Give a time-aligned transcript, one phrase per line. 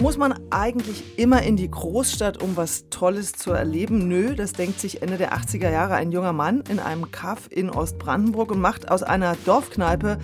[0.00, 4.08] Muss man eigentlich immer in die Großstadt, um was Tolles zu erleben?
[4.08, 7.68] Nö, das denkt sich Ende der 80er Jahre ein junger Mann in einem Kaff in
[7.68, 10.18] Ostbrandenburg und macht aus einer Dorfkneipe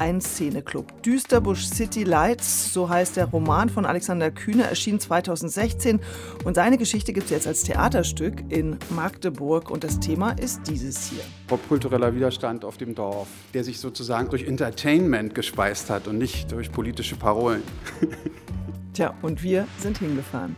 [0.00, 1.04] einen Szeneclub.
[1.04, 6.00] Düsterbusch City Lights, so heißt der Roman von Alexander Kühne, erschien 2016
[6.44, 11.08] und seine Geschichte gibt es jetzt als Theaterstück in Magdeburg und das Thema ist dieses
[11.08, 11.22] hier.
[11.46, 16.72] Popkultureller Widerstand auf dem Dorf, der sich sozusagen durch Entertainment gespeist hat und nicht durch
[16.72, 17.62] politische Parolen.
[18.92, 20.56] Tja, und wir sind hingefahren.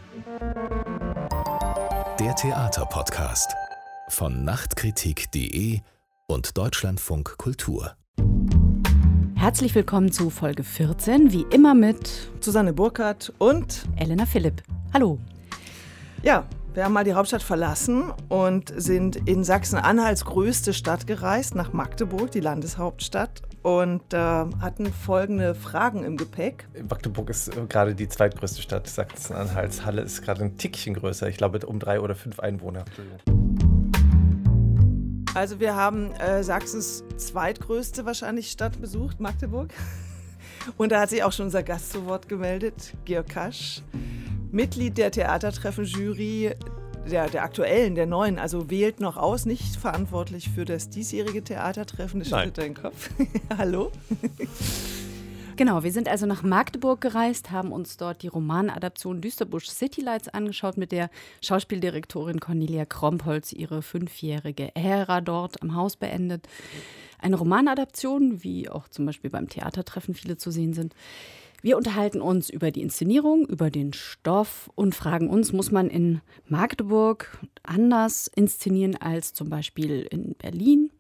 [2.19, 3.53] Der Theaterpodcast
[4.09, 5.81] von Nachtkritik.de
[6.29, 7.95] und Deutschlandfunk Kultur.
[9.35, 14.63] Herzlich willkommen zu Folge 14, wie immer mit Susanne Burkhardt und Elena Philipp.
[14.95, 15.19] Hallo.
[16.23, 21.75] Ja, wir haben mal die Hauptstadt verlassen und sind in Sachsen-Anhalts größte Stadt gereist, nach
[21.75, 26.67] Magdeburg, die Landeshauptstadt und äh, hatten folgende Fragen im Gepäck.
[26.89, 29.85] Magdeburg ist gerade die zweitgrößte Stadt Sachsen-Anhalts.
[29.85, 31.29] Halle ist gerade ein Tickchen größer.
[31.29, 32.85] Ich glaube, um drei oder fünf Einwohner.
[35.35, 39.73] Also wir haben äh, Sachsens zweitgrößte wahrscheinlich Stadt besucht, Magdeburg.
[40.77, 43.83] Und da hat sich auch schon unser Gast zu Wort gemeldet, Georg Kasch,
[44.51, 46.55] Mitglied der Theatertreffen-Jury
[47.11, 52.21] der, der aktuellen, der neuen, also wählt noch aus, nicht verantwortlich für das diesjährige Theatertreffen.
[52.21, 53.11] Das schüttelt deinen Kopf.
[53.59, 53.91] Hallo?
[55.55, 60.29] Genau, wir sind also nach Magdeburg gereist, haben uns dort die Romanadaption Düsterbusch City Lights
[60.29, 61.11] angeschaut, mit der
[61.43, 66.49] Schauspieldirektorin Cornelia Krompholz ihre fünfjährige Ära dort am Haus beendet.
[67.19, 70.95] Eine Romanadaption, wie auch zum Beispiel beim Theatertreffen viele zu sehen sind.
[71.63, 76.21] Wir unterhalten uns über die Inszenierung, über den Stoff und fragen uns, muss man in
[76.49, 80.91] Magdeburg anders inszenieren als zum Beispiel in Berlin?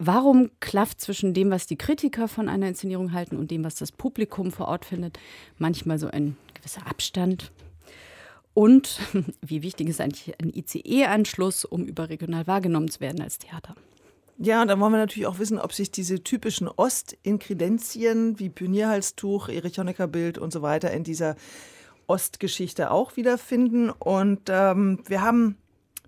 [0.00, 3.92] Warum klafft zwischen dem, was die Kritiker von einer Inszenierung halten und dem, was das
[3.92, 5.20] Publikum vor Ort findet,
[5.58, 7.52] manchmal so ein gewisser Abstand?
[8.54, 8.98] Und
[9.42, 13.76] wie wichtig ist eigentlich ein ICE-Anschluss, um überregional wahrgenommen zu werden als Theater?
[14.40, 19.48] Ja, und dann wollen wir natürlich auch wissen, ob sich diese typischen Ostinkredenzien wie Pionierhalstuch,
[19.48, 21.34] Erich Honecker Bild und so weiter in dieser
[22.06, 23.90] Ostgeschichte auch wiederfinden.
[23.90, 25.56] Und ähm, wir haben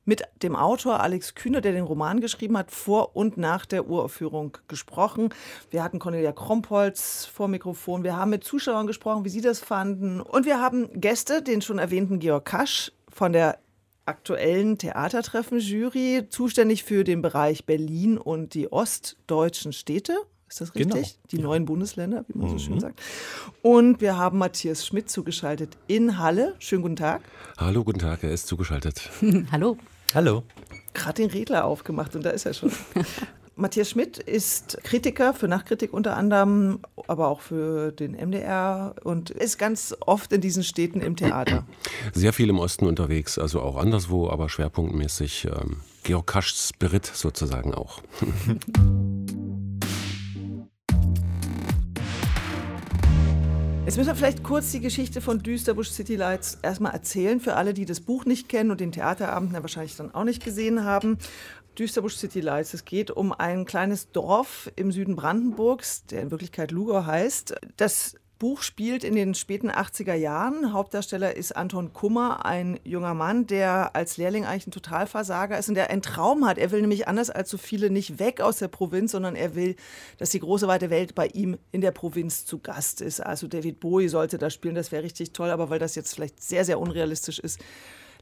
[0.05, 4.57] mit dem Autor Alex Kühner, der den Roman geschrieben hat, vor und nach der Uraufführung
[4.69, 5.31] gesprochen.
[5.71, 8.05] Wir hatten Cornelia Krompholz vor Mikrofon.
[8.05, 10.21] Wir haben mit Zuschauern gesprochen, wie sie das fanden.
[10.21, 13.59] Und wir haben Gäste, den schon erwähnten Georg Kasch von der
[14.11, 20.19] aktuellen Theatertreffen-Jury, zuständig für den Bereich Berlin und die ostdeutschen Städte.
[20.49, 20.93] Ist das richtig?
[20.93, 21.07] Genau.
[21.31, 21.43] Die ja.
[21.43, 22.53] neuen Bundesländer, wie man mhm.
[22.53, 23.01] so schön sagt.
[23.63, 26.57] Und wir haben Matthias Schmidt zugeschaltet in Halle.
[26.59, 27.23] Schönen guten Tag.
[27.57, 29.09] Hallo, guten Tag, er ist zugeschaltet.
[29.53, 29.79] Hallo.
[30.13, 30.43] Hallo.
[30.93, 32.73] Gerade den Redler aufgemacht und da ist er schon.
[33.57, 39.59] Matthias Schmidt ist Kritiker für Nachkritik unter anderem, aber auch für den MDR und ist
[39.59, 41.67] ganz oft in diesen Städten im Theater.
[42.13, 47.75] Sehr viel im Osten unterwegs, also auch anderswo, aber schwerpunktmäßig ähm, Georg Kaschs Spirit sozusagen
[47.75, 48.01] auch.
[53.91, 57.75] Jetzt müssen wir vielleicht kurz die Geschichte von Düsterbusch City Lights erstmal erzählen für alle,
[57.75, 61.19] die das Buch nicht kennen und den Theaterabend ja wahrscheinlich dann auch nicht gesehen haben.
[61.79, 62.75] Düsterbusch City Lights.
[62.75, 67.55] Es geht um ein kleines Dorf im Süden Brandenburgs, der in Wirklichkeit Lugau heißt.
[67.77, 70.73] Das Buch spielt in den späten 80er Jahren.
[70.73, 75.75] Hauptdarsteller ist Anton Kummer, ein junger Mann, der als Lehrling eigentlich ein Totalversager ist und
[75.75, 76.57] der einen Traum hat.
[76.57, 79.77] Er will nämlich anders als so viele nicht weg aus der Provinz, sondern er will,
[80.17, 83.21] dass die große weite Welt bei ihm in der Provinz zu Gast ist.
[83.21, 86.43] Also David Bowie sollte da spielen, das wäre richtig toll, aber weil das jetzt vielleicht
[86.43, 87.61] sehr, sehr unrealistisch ist,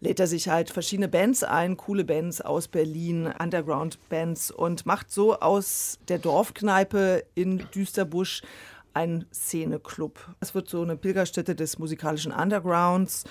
[0.01, 5.39] lädt er sich halt verschiedene Bands ein, coole Bands aus Berlin, Underground-Bands und macht so
[5.39, 8.43] aus der Dorfkneipe in Düsterbusch
[8.95, 10.19] ein Szeneclub.
[10.41, 13.25] Es wird so eine Pilgerstätte des musikalischen Undergrounds.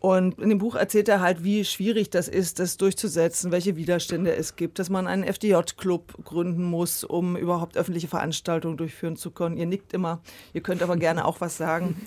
[0.00, 4.36] Und in dem Buch erzählt er halt, wie schwierig das ist, das durchzusetzen, welche Widerstände
[4.36, 9.56] es gibt, dass man einen FDJ-Club gründen muss, um überhaupt öffentliche Veranstaltungen durchführen zu können.
[9.56, 10.20] Ihr nickt immer,
[10.52, 11.96] ihr könnt aber gerne auch was sagen.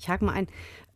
[0.00, 0.46] Ich hake mal ein.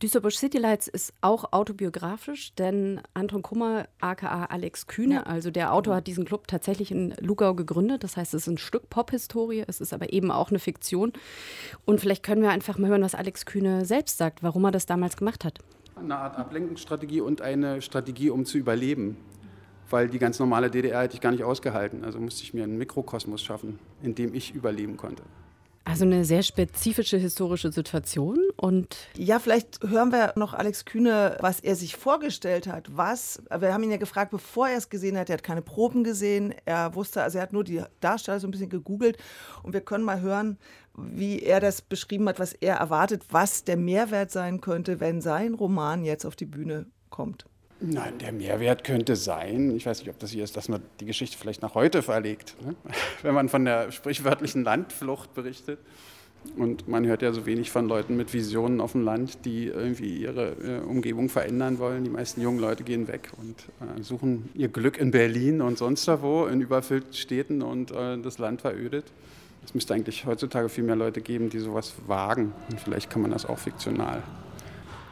[0.03, 5.23] Düsterbusch City Lights ist auch autobiografisch, denn Anton Kummer, aka Alex Kühne, ja.
[5.23, 8.03] also der Autor, hat diesen Club tatsächlich in Lugau gegründet.
[8.03, 11.13] Das heißt, es ist ein Stück Pop-Historie, es ist aber eben auch eine Fiktion.
[11.85, 14.87] Und vielleicht können wir einfach mal hören, was Alex Kühne selbst sagt, warum er das
[14.87, 15.61] damals gemacht hat.
[15.95, 19.17] Eine Art Ablenkungsstrategie und eine Strategie, um zu überleben.
[19.91, 22.05] Weil die ganz normale DDR hätte ich gar nicht ausgehalten.
[22.05, 25.23] Also musste ich mir einen Mikrokosmos schaffen, in dem ich überleben konnte.
[25.87, 31.61] Also eine sehr spezifische historische Situation und ja, vielleicht hören wir noch Alex Kühne, was
[31.61, 32.97] er sich vorgestellt hat.
[32.97, 36.03] Was, wir haben ihn ja gefragt, bevor er es gesehen hat, er hat keine Proben
[36.03, 39.19] gesehen, er wusste, also er hat nur die Darsteller so ein bisschen gegoogelt
[39.63, 40.57] und wir können mal hören,
[40.97, 45.53] wie er das beschrieben hat, was er erwartet, was der Mehrwert sein könnte, wenn sein
[45.53, 47.45] Roman jetzt auf die Bühne kommt.
[47.87, 51.05] Nein, der Mehrwert könnte sein, ich weiß nicht, ob das hier ist, dass man die
[51.05, 52.75] Geschichte vielleicht nach heute verlegt, ne?
[53.23, 55.79] wenn man von der sprichwörtlichen Landflucht berichtet.
[56.59, 60.19] Und man hört ja so wenig von Leuten mit Visionen auf dem Land, die irgendwie
[60.19, 62.05] ihre äh, Umgebung verändern wollen.
[62.05, 66.07] Die meisten jungen Leute gehen weg und äh, suchen ihr Glück in Berlin und sonst
[66.21, 69.07] wo, in überfüllten Städten und äh, das Land verödet.
[69.65, 72.53] Es müsste eigentlich heutzutage viel mehr Leute geben, die sowas wagen.
[72.71, 74.23] Und vielleicht kann man das auch fiktional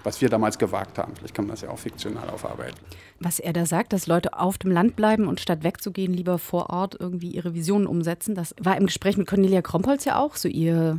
[0.04, 1.14] was wir damals gewagt haben.
[1.16, 2.78] Vielleicht kann man das ja auch fiktional aufarbeiten.
[3.20, 6.70] Was er da sagt, dass Leute auf dem Land bleiben und statt wegzugehen, lieber vor
[6.70, 10.49] Ort irgendwie ihre Visionen umsetzen, das war im Gespräch mit Cornelia Krompholz ja auch so
[10.49, 10.99] ihr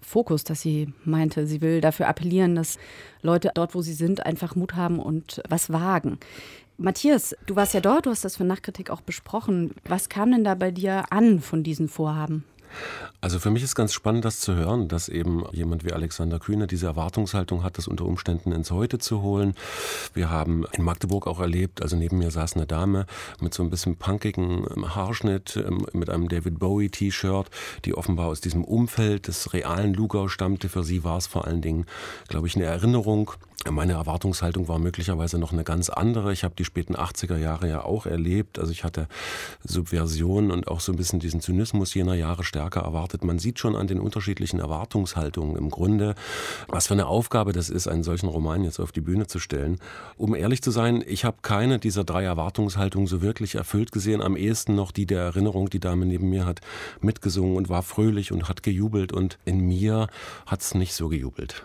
[0.00, 2.78] Fokus, dass sie meinte, sie will dafür appellieren, dass
[3.22, 6.18] Leute dort, wo sie sind, einfach Mut haben und was wagen.
[6.76, 9.74] Matthias, du warst ja dort, du hast das für Nachkritik auch besprochen.
[9.86, 12.44] Was kam denn da bei dir an von diesen Vorhaben?
[13.20, 16.66] Also für mich ist ganz spannend, das zu hören, dass eben jemand wie Alexander Kühne
[16.66, 19.54] diese Erwartungshaltung hat, das unter Umständen ins Heute zu holen.
[20.12, 23.06] Wir haben in Magdeburg auch erlebt, also neben mir saß eine Dame
[23.40, 27.50] mit so ein bisschen punkigen ähm, Haarschnitt, ähm, mit einem David Bowie T-Shirt,
[27.84, 30.68] die offenbar aus diesem Umfeld des realen Lugau stammte.
[30.68, 31.86] Für sie war es vor allen Dingen,
[32.28, 33.32] glaube ich, eine Erinnerung
[33.70, 36.32] meine Erwartungshaltung war möglicherweise noch eine ganz andere.
[36.32, 38.58] Ich habe die späten 80er Jahre ja auch erlebt.
[38.58, 39.08] Also ich hatte
[39.62, 43.24] Subversion und auch so ein bisschen diesen Zynismus jener Jahre stärker erwartet.
[43.24, 46.14] Man sieht schon an den unterschiedlichen Erwartungshaltungen im Grunde,
[46.68, 49.78] was für eine Aufgabe das ist, einen solchen Roman jetzt auf die Bühne zu stellen.
[50.16, 54.22] Um ehrlich zu sein, ich habe keine dieser drei Erwartungshaltungen so wirklich erfüllt gesehen.
[54.22, 56.60] Am ehesten noch die der Erinnerung, die Dame neben mir hat
[57.00, 60.08] mitgesungen und war fröhlich und hat gejubelt und in mir
[60.46, 61.64] hat es nicht so gejubelt.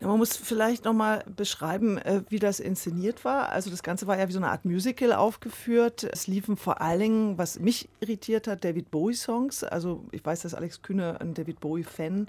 [0.00, 3.50] Ja, man muss vielleicht noch mal beschreiben, äh, wie das inszeniert war.
[3.50, 6.04] Also das Ganze war ja wie so eine Art Musical aufgeführt.
[6.10, 9.62] Es liefen vor allen Dingen, was mich irritiert hat, David Bowie-Songs.
[9.62, 12.28] Also ich weiß, dass Alex Kühne ein David Bowie-Fan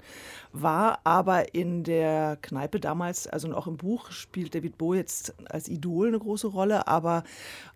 [0.52, 5.68] war, aber in der Kneipe damals, also auch im Buch, spielt David Bowie jetzt als
[5.68, 7.24] Idol eine große Rolle, aber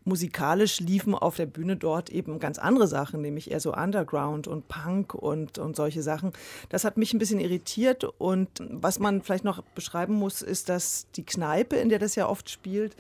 [0.05, 4.69] musikalisch liefen auf der Bühne dort eben ganz andere Sachen, nämlich eher so Underground und
[4.69, 6.33] Punk und, und solche Sachen.
[6.69, 11.07] Das hat mich ein bisschen irritiert und was man vielleicht noch beschreiben muss, ist, dass
[11.17, 12.97] die Kneipe, in der das ja oft spielt,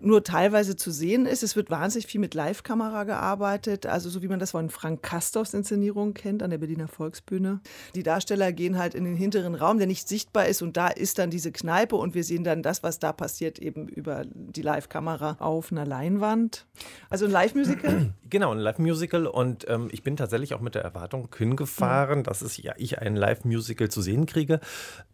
[0.00, 1.42] nur teilweise zu sehen ist.
[1.42, 5.54] Es wird wahnsinnig viel mit Live-Kamera gearbeitet, also so wie man das von Frank Kastorfs
[5.54, 7.60] Inszenierung kennt an der Berliner Volksbühne.
[7.94, 11.18] Die Darsteller gehen halt in den hinteren Raum, der nicht sichtbar ist und da ist
[11.18, 15.36] dann diese Kneipe und wir sehen dann das, was da passiert, eben über die Live-Kamera
[15.40, 16.66] auf einer Leinwand.
[17.10, 18.14] Also ein Live-Musical?
[18.30, 22.22] Genau, ein Live-Musical und ähm, ich bin tatsächlich auch mit der Erwartung hingefahren, mhm.
[22.24, 24.60] dass es ja ich ein Live-Musical zu sehen kriege,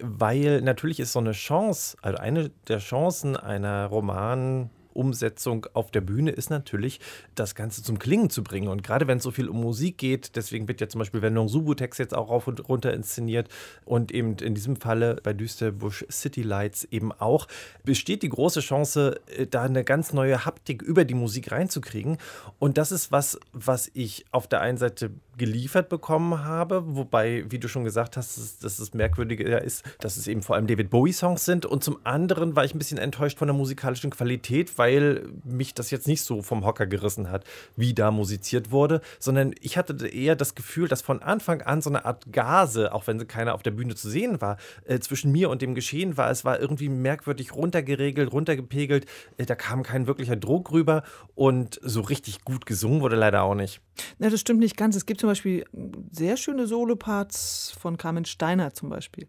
[0.01, 6.01] weil natürlich ist so eine Chance, also eine der Chancen einer Roman Umsetzung auf der
[6.01, 7.01] Bühne ist natürlich,
[7.35, 8.69] das Ganze zum Klingen zu bringen.
[8.69, 11.49] Und gerade wenn es so viel um Musik geht, deswegen wird ja zum Beispiel Wendung
[11.49, 13.49] Subutex jetzt auch rauf und runter inszeniert
[13.85, 17.49] und eben in diesem Falle bei Düsterbusch City Lights eben auch,
[17.85, 22.19] besteht die große Chance, äh, da eine ganz neue Haptik über die Musik reinzukriegen.
[22.59, 27.59] Und das ist was, was ich auf der einen Seite geliefert bekommen habe, wobei, wie
[27.59, 30.91] du schon gesagt hast, dass, dass das Merkwürdige ist, dass es eben vor allem David
[30.91, 31.67] Bowie-Songs sind.
[31.67, 35.91] Und zum anderen war ich ein bisschen enttäuscht von der musikalischen Qualität, weil mich das
[35.91, 37.45] jetzt nicht so vom Hocker gerissen hat,
[37.77, 41.91] wie da musiziert wurde, sondern ich hatte eher das Gefühl, dass von Anfang an so
[41.91, 45.51] eine Art Gase, auch wenn keiner auf der Bühne zu sehen war, äh, zwischen mir
[45.51, 46.31] und dem Geschehen war.
[46.31, 49.07] Es war irgendwie merkwürdig runtergeregelt, runtergepegelt.
[49.37, 51.03] Äh, da kam kein wirklicher Druck rüber
[51.35, 53.81] und so richtig gut gesungen wurde leider auch nicht.
[54.19, 54.97] Na, das stimmt nicht ganz.
[54.97, 55.65] Es gibt zum Beispiel
[56.13, 59.27] sehr schöne Soloparts von Carmen Steiner zum Beispiel.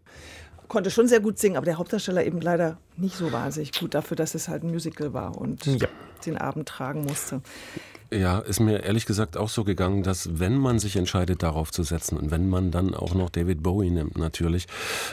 [0.68, 4.14] Konnte schon sehr gut singen, aber der Hauptdarsteller eben leider nicht so wahnsinnig gut dafür,
[4.14, 5.88] dass es halt ein Musical war und ja.
[6.26, 7.40] den Abend tragen musste.
[8.12, 11.82] Ja, ist mir ehrlich gesagt auch so gegangen, dass wenn man sich entscheidet, darauf zu
[11.82, 14.66] setzen und wenn man dann auch noch David Bowie nimmt, natürlich,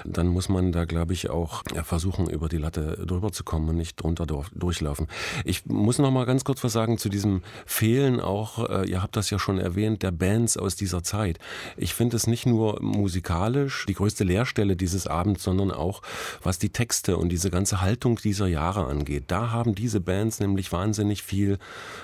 [0.05, 3.77] dann muss man da, glaube ich, auch versuchen, über die Latte drüber zu kommen und
[3.77, 5.07] nicht drunter durchlaufen.
[5.43, 9.15] Ich muss noch mal ganz kurz was sagen zu diesem Fehlen auch, äh, ihr habt
[9.15, 11.39] das ja schon erwähnt, der Bands aus dieser Zeit.
[11.77, 16.03] Ich finde es nicht nur musikalisch die größte Leerstelle dieses Abends, sondern auch,
[16.43, 19.25] was die Texte und diese ganze Haltung dieser Jahre angeht.
[19.29, 21.57] Da haben diese Bands nämlich wahnsinnig viel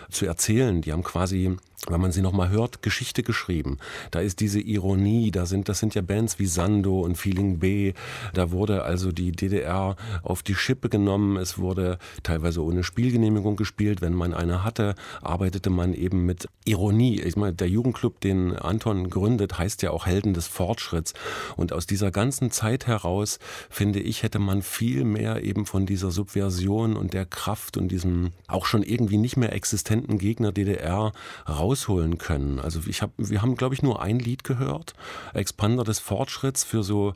[0.09, 1.57] zu erzählen die haben quasi
[1.87, 3.77] wenn man sie nochmal hört, Geschichte geschrieben.
[4.11, 7.93] Da ist diese Ironie, da sind, das sind ja Bands wie Sando und Feeling B.
[8.33, 11.37] Da wurde also die DDR auf die Schippe genommen.
[11.37, 14.01] Es wurde teilweise ohne Spielgenehmigung gespielt.
[14.01, 17.21] Wenn man eine hatte, arbeitete man eben mit Ironie.
[17.21, 21.13] Ich meine, der Jugendclub, den Anton gründet, heißt ja auch Helden des Fortschritts.
[21.55, 26.11] Und aus dieser ganzen Zeit heraus, finde ich, hätte man viel mehr eben von dieser
[26.11, 31.13] Subversion und der Kraft und diesem auch schon irgendwie nicht mehr existenten Gegner DDR
[31.47, 32.59] raus rausholen können.
[32.59, 34.93] Also ich hab, wir haben, glaube ich, nur ein Lied gehört,
[35.33, 37.13] Expander des Fortschritts für so,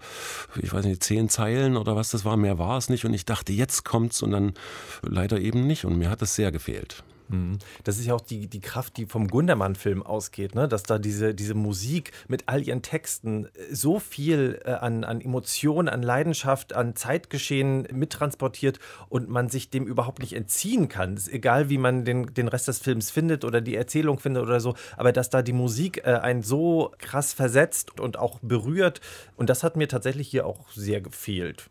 [0.62, 3.06] ich weiß nicht, zehn Zeilen oder was das war, mehr war es nicht.
[3.06, 4.54] Und ich dachte, jetzt kommt's und dann
[5.02, 5.86] leider eben nicht.
[5.86, 7.04] Und mir hat es sehr gefehlt.
[7.30, 7.60] Mhm.
[7.84, 10.68] Das ist ja auch die, die Kraft, die vom Gundermann-Film ausgeht, ne?
[10.68, 15.22] dass da diese, diese Musik mit all ihren Texten äh, so viel äh, an, an
[15.22, 21.16] Emotionen, an Leidenschaft, an Zeitgeschehen mittransportiert und man sich dem überhaupt nicht entziehen kann.
[21.16, 24.60] ist egal, wie man den, den Rest des Films findet oder die Erzählung findet oder
[24.60, 29.02] so, aber dass da die Musik äh, einen so krass versetzt und auch berührt
[29.36, 31.70] und das hat mir tatsächlich hier auch sehr gefehlt.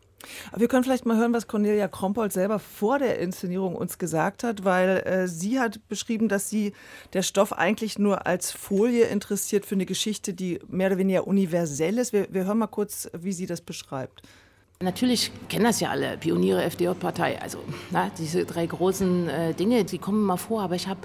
[0.57, 4.64] Wir können vielleicht mal hören, was Cornelia Krompold selber vor der Inszenierung uns gesagt hat,
[4.64, 6.73] weil äh, sie hat beschrieben, dass sie
[7.12, 11.99] der Stoff eigentlich nur als Folie interessiert für eine Geschichte, die mehr oder weniger universell
[11.99, 12.12] ist.
[12.12, 14.23] Wir, wir hören mal kurz, wie sie das beschreibt.
[14.81, 17.41] Natürlich kennen das ja alle, Pioniere, FDJ-Partei.
[17.41, 17.59] Also
[17.91, 20.62] na, diese drei großen äh, Dinge, die kommen mal vor.
[20.62, 21.00] Aber ich habe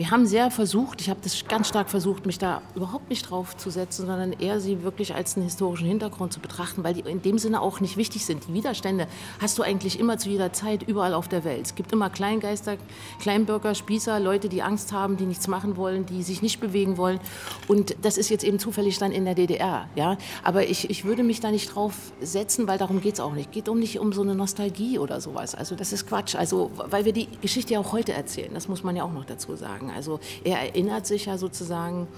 [0.00, 3.54] wir haben sehr versucht, ich habe das ganz stark versucht, mich da überhaupt nicht drauf
[3.54, 7.20] zu setzen, sondern eher sie wirklich als einen historischen Hintergrund zu betrachten, weil die in
[7.20, 8.48] dem Sinne auch nicht wichtig sind.
[8.48, 9.06] Die Widerstände
[9.42, 11.66] hast du eigentlich immer zu jeder Zeit, überall auf der Welt.
[11.66, 12.78] Es gibt immer Kleingeister,
[13.20, 17.20] Kleinbürger, Spießer, Leute, die Angst haben, die nichts machen wollen, die sich nicht bewegen wollen.
[17.68, 19.86] Und das ist jetzt eben zufällig dann in der DDR.
[19.96, 20.16] Ja?
[20.42, 23.50] Aber ich, ich würde mich da nicht drauf setzen, weil darum geht es auch nicht.
[23.50, 25.54] Es geht um nicht um so eine Nostalgie oder sowas.
[25.54, 26.36] Also das ist Quatsch.
[26.36, 29.26] Also, weil wir die Geschichte ja auch heute erzählen, das muss man ja auch noch
[29.26, 29.89] dazu sagen.
[29.90, 32.08] Also er erinnert sich ja sozusagen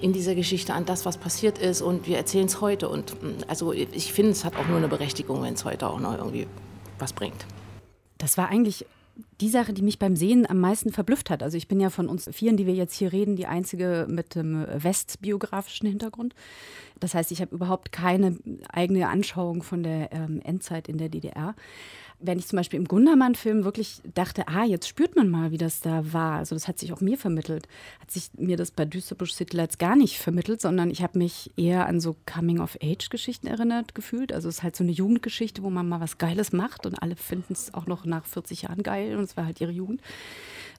[0.00, 2.88] in dieser Geschichte an das, was passiert ist und wir erzählen es heute.
[2.88, 6.00] Und mm, also ich finde, es hat auch nur eine Berechtigung, wenn es heute auch
[6.00, 6.46] noch irgendwie
[6.98, 7.46] was bringt.
[8.18, 8.86] Das war eigentlich
[9.40, 11.42] die Sache, die mich beim Sehen am meisten verblüfft hat.
[11.42, 14.34] Also ich bin ja von uns Vieren, die wir jetzt hier reden, die einzige mit
[14.34, 16.34] dem westbiografischen Hintergrund.
[17.00, 18.36] Das heißt, ich habe überhaupt keine
[18.70, 21.54] eigene Anschauung von der ähm, Endzeit in der DDR
[22.22, 25.80] wenn ich zum Beispiel im Gundermann-Film wirklich dachte, ah, jetzt spürt man mal, wie das
[25.80, 26.38] da war.
[26.38, 27.68] Also das hat sich auch mir vermittelt.
[28.00, 31.86] Hat sich mir das bei Düsterbusch Lights gar nicht vermittelt, sondern ich habe mich eher
[31.86, 34.32] an so Coming-of-Age-Geschichten erinnert gefühlt.
[34.32, 37.16] Also es ist halt so eine Jugendgeschichte, wo man mal was Geiles macht und alle
[37.16, 40.00] finden es auch noch nach 40 Jahren geil und es war halt ihre Jugend.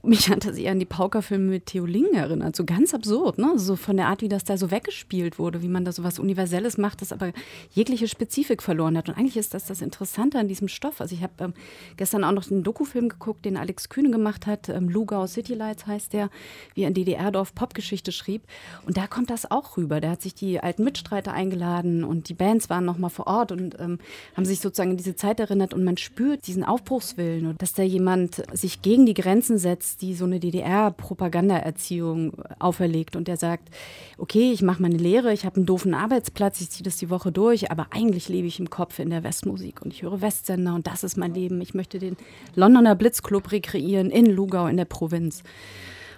[0.06, 2.58] Mich hat das eher an die Paukerfilme mit Theo Ling erinnert.
[2.58, 3.54] So ganz absurd, ne?
[3.56, 6.20] So von der Art, wie das da so weggespielt wurde, wie man da so was
[6.20, 7.32] Universelles macht, das aber
[7.72, 9.08] jegliche Spezifik verloren hat.
[9.08, 11.00] Und eigentlich ist das das Interessante an diesem Stoff.
[11.00, 11.54] Also ich habe ähm,
[11.96, 14.68] gestern auch noch einen Dokufilm geguckt, den Alex Kühne gemacht hat.
[14.68, 16.30] Ähm, Lugau City Lights heißt der,
[16.74, 18.44] wie ein DDR-Dorf Popgeschichte schrieb.
[18.86, 20.02] Und da kommt das auch rüber.
[20.02, 23.54] Der hat sich die alten Mitstreiter eingeladen und die Bands waren noch mal vor Ort
[23.54, 24.00] und ähm,
[24.36, 25.74] haben sich sozusagen in diese Zeit erinnert.
[25.74, 30.14] Und man spürt diesen Aufbruchswillen und dass da jemand sich gegen die Grenzen setzt die
[30.14, 33.70] so eine DDR-Propagandaerziehung auferlegt und der sagt,
[34.18, 37.32] okay, ich mache meine Lehre, ich habe einen doofen Arbeitsplatz, ich ziehe das die Woche
[37.32, 40.88] durch, aber eigentlich lebe ich im Kopf in der Westmusik und ich höre Westsender und
[40.88, 41.62] das ist mein Leben.
[41.62, 42.18] Ich möchte den
[42.56, 45.44] Londoner Blitzclub rekreieren in Lugau in der Provinz.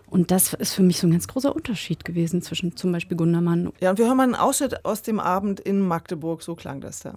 [0.08, 3.72] Und das ist für mich so ein ganz großer Unterschied gewesen zwischen zum Beispiel Gundermann.
[3.82, 6.42] Ja, und wir hören mal einen Ausschnitt aus dem Abend in Magdeburg.
[6.42, 7.16] So klang das da.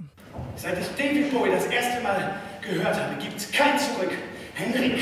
[0.56, 4.10] Seit ich David Bowie das erste Mal gehört habe, gibt es kein Zurück.
[4.58, 4.98] Henrik,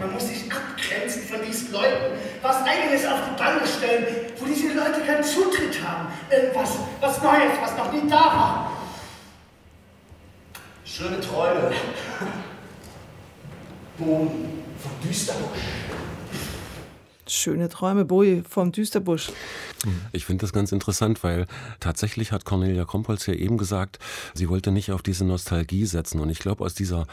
[0.00, 4.06] man muss sich abgrenzen von diesen Leuten, was Eigenes auf die Bande stellen,
[4.38, 6.08] wo diese Leute keinen Zutritt haben.
[6.30, 8.72] Irgendwas, was Neues, was noch nie da war.
[10.86, 11.70] Schöne Träume.
[13.98, 15.58] Boden von Düsterbusch.
[17.28, 19.32] Schöne Träume, Bowie vom Düsterbusch.
[20.12, 21.46] Ich finde das ganz interessant, weil
[21.80, 23.98] tatsächlich hat Cornelia Kompolz ja eben gesagt,
[24.34, 26.20] sie wollte nicht auf diese Nostalgie setzen.
[26.20, 27.06] Und ich glaube, aus dieser,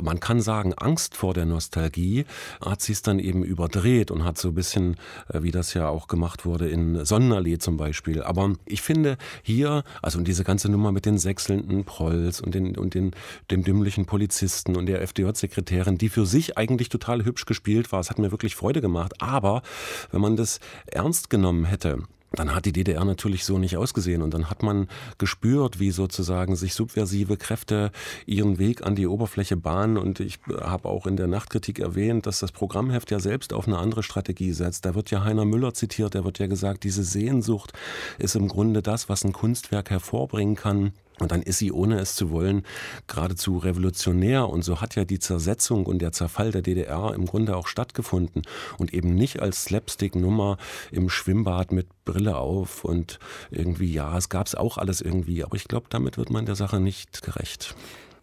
[0.00, 2.24] man kann sagen, Angst vor der Nostalgie,
[2.64, 4.96] hat sie es dann eben überdreht und hat so ein bisschen,
[5.28, 8.22] äh, wie das ja auch gemacht wurde in Sonnenallee zum Beispiel.
[8.22, 12.94] Aber ich finde hier, also diese ganze Nummer mit den sechselnden Prolls und, den, und
[12.94, 13.12] den,
[13.50, 18.10] dem dümmlichen Polizisten und der FDJ-Sekretärin, die für sich eigentlich total hübsch gespielt war, es
[18.10, 19.14] hat mir wirklich Freude gemacht.
[19.20, 19.62] Aber
[20.10, 22.03] wenn man das ernst genommen hätte,
[22.38, 24.22] dann hat die DDR natürlich so nicht ausgesehen.
[24.22, 24.88] Und dann hat man
[25.18, 27.90] gespürt, wie sozusagen sich subversive Kräfte
[28.26, 29.96] ihren Weg an die Oberfläche bahnen.
[29.96, 33.78] Und ich habe auch in der Nachtkritik erwähnt, dass das Programmheft ja selbst auf eine
[33.78, 34.84] andere Strategie setzt.
[34.84, 37.72] Da wird ja Heiner Müller zitiert, der wird ja gesagt, diese Sehnsucht
[38.18, 42.16] ist im Grunde das, was ein Kunstwerk hervorbringen kann Und dann ist sie, ohne es
[42.16, 42.64] zu wollen,
[43.06, 44.48] geradezu revolutionär.
[44.48, 48.42] Und so hat ja die Zersetzung und der Zerfall der DDR im Grunde auch stattgefunden.
[48.78, 50.58] Und eben nicht als Slapstick-Nummer
[50.90, 53.18] im Schwimmbad mit Brille auf und
[53.50, 55.44] irgendwie, ja, es gab es auch alles irgendwie.
[55.44, 57.76] Aber ich glaube, damit wird man der Sache nicht gerecht.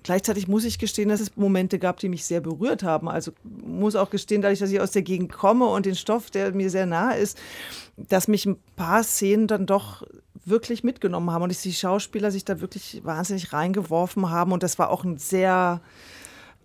[0.04, 3.08] Gleichzeitig muss ich gestehen, dass es Momente gab, die mich sehr berührt haben.
[3.08, 6.52] Also muss auch gestehen, dadurch, dass ich aus der Gegend komme und den Stoff, der
[6.54, 7.38] mir sehr nah ist,
[7.98, 10.04] dass mich ein paar Szenen dann doch
[10.44, 14.52] wirklich mitgenommen haben und dass die Schauspieler sich da wirklich wahnsinnig reingeworfen haben.
[14.52, 15.82] Und das war auch ein sehr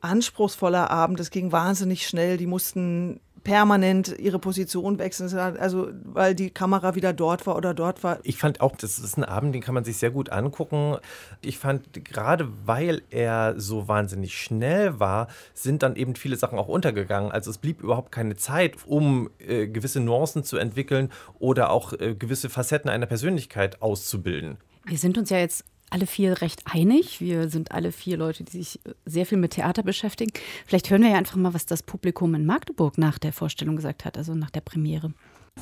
[0.01, 1.21] anspruchsvoller Abend.
[1.21, 2.39] Es ging wahnsinnig schnell.
[2.39, 8.03] Die mussten permanent ihre Position wechseln, also weil die Kamera wieder dort war oder dort
[8.03, 8.19] war.
[8.25, 10.97] Ich fand auch, das ist ein Abend, den kann man sich sehr gut angucken.
[11.43, 16.67] Ich fand gerade, weil er so wahnsinnig schnell war, sind dann eben viele Sachen auch
[16.67, 17.31] untergegangen.
[17.31, 22.17] Also es blieb überhaupt keine Zeit, um äh, gewisse Nuancen zu entwickeln oder auch äh,
[22.17, 24.57] gewisse Facetten einer Persönlichkeit auszubilden.
[24.85, 27.21] Wir sind uns ja jetzt alle vier recht einig.
[27.21, 30.33] Wir sind alle vier Leute, die sich sehr viel mit Theater beschäftigen.
[30.67, 34.05] Vielleicht hören wir ja einfach mal, was das Publikum in Magdeburg nach der Vorstellung gesagt
[34.05, 35.13] hat, also nach der Premiere.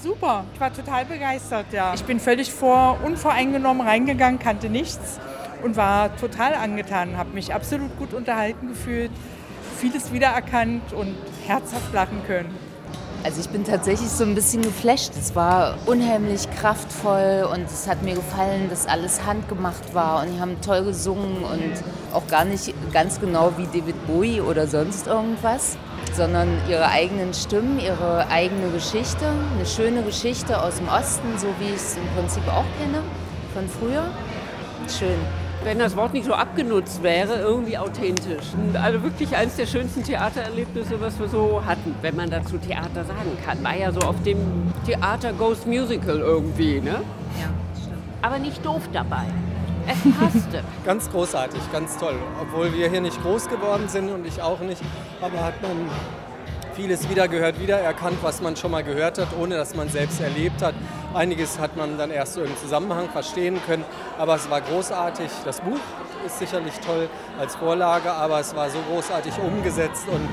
[0.02, 1.95] Super, ich war total begeistert, ja.
[1.95, 5.21] Ich bin völlig vor, unvoreingenommen reingegangen, kannte nichts
[5.62, 9.12] und war total angetan, habe mich absolut gut unterhalten gefühlt,
[9.78, 11.14] vieles wiedererkannt und
[11.47, 12.63] herzhaft lachen können.
[13.25, 15.12] Also ich bin tatsächlich so ein bisschen geflasht.
[15.19, 20.40] Es war unheimlich kraftvoll und es hat mir gefallen, dass alles handgemacht war und die
[20.40, 21.73] haben toll gesungen und
[22.12, 25.78] auch gar nicht ganz genau wie David Bowie oder sonst irgendwas,
[26.12, 31.71] sondern ihre eigenen Stimmen, ihre eigene Geschichte, eine schöne Geschichte aus dem Osten, so wie
[31.71, 33.02] ich es im Prinzip auch kenne
[33.54, 34.04] von früher.
[34.87, 38.44] Schön wenn das Wort nicht so abgenutzt wäre, irgendwie authentisch.
[38.80, 43.37] Also wirklich eines der schönsten Theatererlebnisse, was wir so hatten, wenn man dazu Theater sagen
[43.44, 43.64] kann.
[43.64, 44.38] War ja so auf dem
[44.87, 47.00] Theater Ghost Musical irgendwie, ne?
[47.40, 47.49] Ja,
[47.80, 48.02] stimmt.
[48.23, 49.25] Aber nicht doof dabei.
[49.87, 50.62] Es passte.
[50.85, 52.14] ganz großartig, ganz toll.
[52.40, 54.83] Obwohl wir hier nicht groß geworden sind und ich auch nicht,
[55.21, 55.73] aber hat man
[56.75, 60.75] vieles wiedergehört, wiedererkannt, was man schon mal gehört hat, ohne dass man selbst erlebt hat.
[61.14, 63.85] Einiges hat man dann erst so im Zusammenhang verstehen können,
[64.19, 65.31] aber es war großartig.
[65.45, 65.78] Das Buch
[66.26, 70.28] ist sicherlich toll als Vorlage, aber es war so großartig umgesetzt und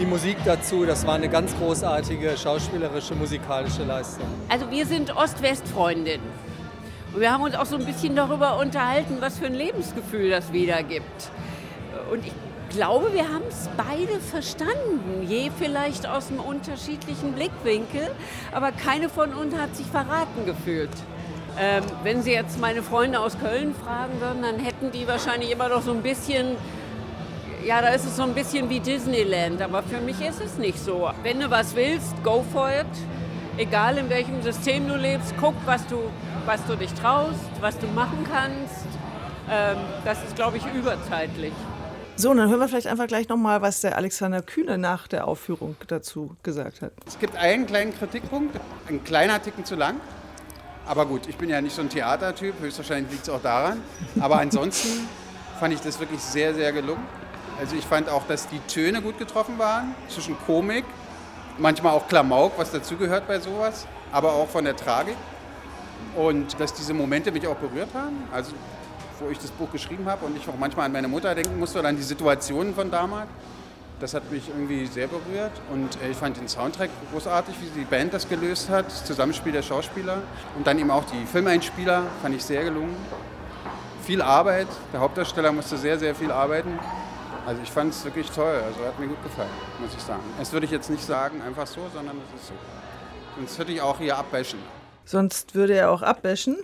[0.00, 4.26] die Musik dazu, das war eine ganz großartige schauspielerische, musikalische Leistung.
[4.48, 6.26] Also wir sind Ost-West-Freundinnen.
[7.12, 10.50] Und wir haben uns auch so ein bisschen darüber unterhalten, was für ein Lebensgefühl das
[10.52, 11.30] wiedergibt.
[12.10, 12.32] Und ich
[12.72, 18.10] glaube, wir haben es beide verstanden, je vielleicht aus einem unterschiedlichen Blickwinkel,
[18.52, 20.90] aber keine von uns hat sich verraten gefühlt.
[21.58, 25.68] Ähm, wenn Sie jetzt meine Freunde aus Köln fragen würden, dann hätten die wahrscheinlich immer
[25.68, 26.56] noch so ein bisschen,
[27.64, 30.78] ja, da ist es so ein bisschen wie Disneyland, aber für mich ist es nicht
[30.78, 31.10] so.
[31.22, 32.86] Wenn du was willst, go for it.
[33.58, 35.98] Egal in welchem System du lebst, guck, was du,
[36.46, 38.86] was du dich traust, was du machen kannst.
[39.50, 41.52] Ähm, das ist, glaube ich, überzeitlich.
[42.14, 45.76] So, dann hören wir vielleicht einfach gleich nochmal, was der Alexander Kühne nach der Aufführung
[45.88, 46.92] dazu gesagt hat.
[47.06, 48.54] Es gibt einen kleinen Kritikpunkt,
[48.88, 49.98] ein kleiner Ticken zu lang.
[50.86, 53.80] Aber gut, ich bin ja nicht so ein Theatertyp, höchstwahrscheinlich liegt es auch daran.
[54.20, 55.08] Aber ansonsten
[55.58, 57.02] fand ich das wirklich sehr, sehr gelungen.
[57.58, 60.84] Also ich fand auch, dass die Töne gut getroffen waren, zwischen Komik,
[61.58, 65.16] manchmal auch Klamauk, was dazugehört bei sowas, aber auch von der Tragik.
[66.14, 68.28] Und dass diese Momente mich auch berührt haben.
[68.32, 68.52] Also
[69.22, 71.78] wo ich das Buch geschrieben habe und ich auch manchmal an meine Mutter denken musste
[71.78, 73.28] oder an die Situationen von damals.
[74.00, 77.84] Das hat mich irgendwie sehr berührt und äh, ich fand den Soundtrack großartig, wie die
[77.84, 80.22] Band das gelöst hat, das Zusammenspiel der Schauspieler
[80.56, 82.96] und dann eben auch die Filmeinspieler, fand ich sehr gelungen.
[84.04, 86.76] Viel Arbeit, der Hauptdarsteller musste sehr, sehr viel arbeiten.
[87.46, 90.22] Also ich fand es wirklich toll, also hat mir gut gefallen, muss ich sagen.
[90.36, 92.54] Das würde ich jetzt nicht sagen einfach so, sondern es ist so.
[93.36, 94.58] Sonst würde ich auch hier abbäschen.
[95.04, 96.56] Sonst würde er auch abbäschen.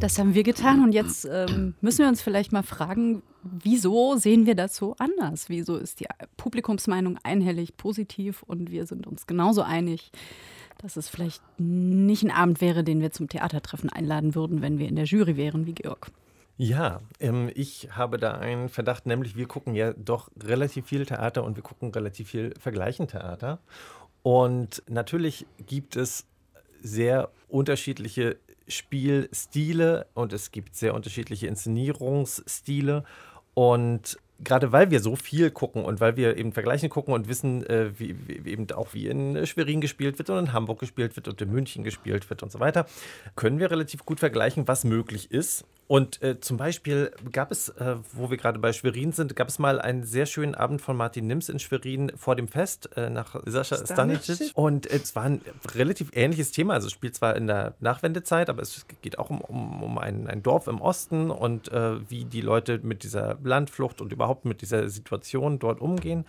[0.00, 4.46] Das haben wir getan und jetzt ähm, müssen wir uns vielleicht mal fragen, wieso sehen
[4.46, 5.48] wir das so anders?
[5.48, 10.10] Wieso ist die Publikumsmeinung einhellig positiv und wir sind uns genauso einig,
[10.78, 14.88] dass es vielleicht nicht ein Abend wäre, den wir zum Theatertreffen einladen würden, wenn wir
[14.88, 16.10] in der Jury wären, wie Georg?
[16.56, 21.44] Ja, ähm, ich habe da einen Verdacht, nämlich wir gucken ja doch relativ viel Theater
[21.44, 23.58] und wir gucken relativ viel Vergleichen Theater.
[24.22, 26.26] Und natürlich gibt es
[26.82, 28.36] sehr unterschiedliche
[28.68, 33.04] Spielstile und es gibt sehr unterschiedliche Inszenierungsstile.
[33.54, 37.64] Und gerade weil wir so viel gucken und weil wir eben vergleichen gucken und wissen,
[37.66, 41.28] äh, wie, wie, eben auch wie in Schwerin gespielt wird und in Hamburg gespielt wird
[41.28, 42.86] und in München gespielt wird und so weiter,
[43.36, 45.64] können wir relativ gut vergleichen, was möglich ist.
[45.88, 49.58] Und äh, zum Beispiel gab es, äh, wo wir gerade bei Schwerin sind, gab es
[49.58, 53.36] mal einen sehr schönen Abend von Martin Nims in Schwerin vor dem Fest äh, nach
[53.44, 54.52] Sascha Stanicic.
[54.54, 55.42] Und es war ein
[55.74, 56.74] relativ ähnliches Thema.
[56.74, 60.28] Also es spielt zwar in der Nachwendezeit, aber es geht auch um, um, um ein,
[60.28, 64.62] ein Dorf im Osten und äh, wie die Leute mit dieser Landflucht und überhaupt mit
[64.62, 66.24] dieser Situation dort umgehen.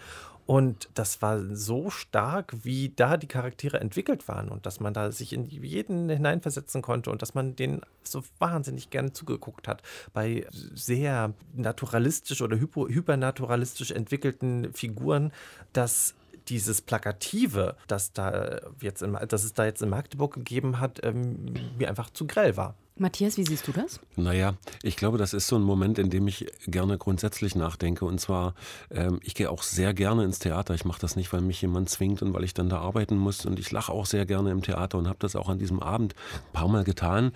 [0.45, 5.11] Und das war so stark, wie da die Charaktere entwickelt waren und dass man da
[5.11, 9.81] sich in jeden hineinversetzen konnte und dass man denen so wahnsinnig gerne zugeguckt hat.
[10.13, 15.31] Bei sehr naturalistisch oder hypo, hypernaturalistisch entwickelten Figuren,
[15.71, 16.13] dass
[16.49, 21.53] dieses Plakative, das, da jetzt in, das es da jetzt in Magdeburg gegeben hat, ähm,
[21.77, 22.75] mir einfach zu grell war.
[22.95, 23.99] Matthias, wie siehst du das?
[24.15, 24.53] Naja,
[24.83, 28.05] ich glaube, das ist so ein Moment, in dem ich gerne grundsätzlich nachdenke.
[28.05, 28.53] Und zwar,
[28.91, 30.75] ähm, ich gehe auch sehr gerne ins Theater.
[30.75, 33.47] Ich mache das nicht, weil mich jemand zwingt und weil ich dann da arbeiten muss.
[33.47, 36.13] Und ich lache auch sehr gerne im Theater und habe das auch an diesem Abend
[36.13, 37.31] ein paar Mal getan.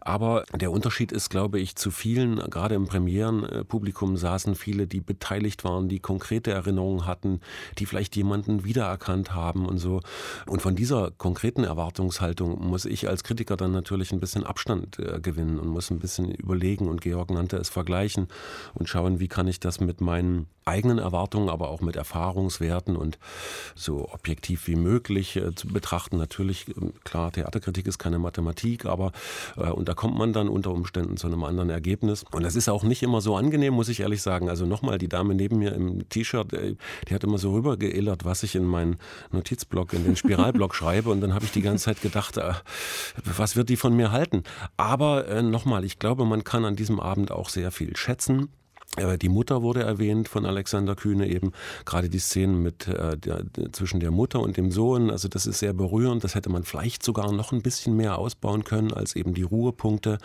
[0.00, 5.64] Aber der Unterschied ist, glaube ich, zu vielen, gerade im Premierenpublikum saßen viele, die beteiligt
[5.64, 7.40] waren, die konkrete Erinnerungen hatten,
[7.78, 10.02] die vielleicht jemanden wiedererkannt haben und so.
[10.46, 15.20] Und von dieser konkreten Erwartungshaltung muss ich als Kritiker dann natürlich ein bisschen Abstand äh,
[15.20, 18.28] gewinnen und muss ein bisschen überlegen und Georg nannte es vergleichen
[18.74, 23.18] und schauen, wie kann ich das mit meinen eigenen Erwartungen, aber auch mit Erfahrungswerten und
[23.74, 26.16] so objektiv wie möglich äh, zu betrachten.
[26.16, 29.12] Natürlich, äh, klar, Theaterkritik ist keine Mathematik, aber
[29.56, 32.24] äh, und da kommt man dann unter Umständen zu einem anderen Ergebnis.
[32.30, 34.48] Und das ist auch nicht immer so angenehm, muss ich ehrlich sagen.
[34.48, 36.76] Also nochmal, die Dame neben mir im T-Shirt, äh,
[37.08, 38.96] die hat immer so rübergeillert, was ich in meinen
[39.32, 41.10] Notizblock, in den Spiralblock schreibe.
[41.10, 42.52] Und dann habe ich die ganze Zeit gedacht, äh,
[43.24, 44.44] was wird die von mir halten?
[44.76, 48.48] Aber äh, nochmal, ich glaube, man kann an diesem Abend auch sehr viel schätzen.
[48.96, 51.52] Äh, die Mutter wurde erwähnt von Alexander Kühne eben,
[51.84, 55.60] gerade die Szenen mit äh, der, zwischen der Mutter und dem Sohn, also das ist
[55.60, 59.34] sehr berührend, das hätte man vielleicht sogar noch ein bisschen mehr ausbauen können als eben
[59.34, 60.18] die Ruhepunkte,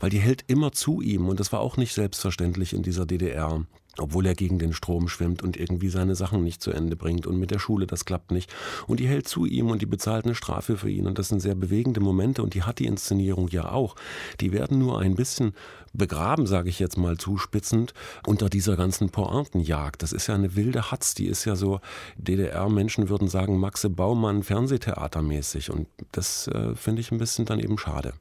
[0.00, 1.28] weil die hält immer zu ihm.
[1.28, 3.64] Und das war auch nicht selbstverständlich in dieser DDR
[3.98, 7.38] obwohl er gegen den Strom schwimmt und irgendwie seine Sachen nicht zu Ende bringt und
[7.38, 8.52] mit der Schule das klappt nicht.
[8.86, 11.40] Und die hält zu ihm und die bezahlt eine Strafe für ihn und das sind
[11.40, 13.96] sehr bewegende Momente und die hat die Inszenierung ja auch.
[14.40, 15.54] Die werden nur ein bisschen
[15.92, 17.94] begraben, sage ich jetzt mal zuspitzend,
[18.26, 20.02] unter dieser ganzen Pointenjagd.
[20.02, 21.80] Das ist ja eine wilde Hatz, die ist ja so,
[22.18, 27.78] DDR-Menschen würden sagen, Maxe Baumann Fernsehtheatermäßig und das äh, finde ich ein bisschen dann eben
[27.78, 28.12] schade.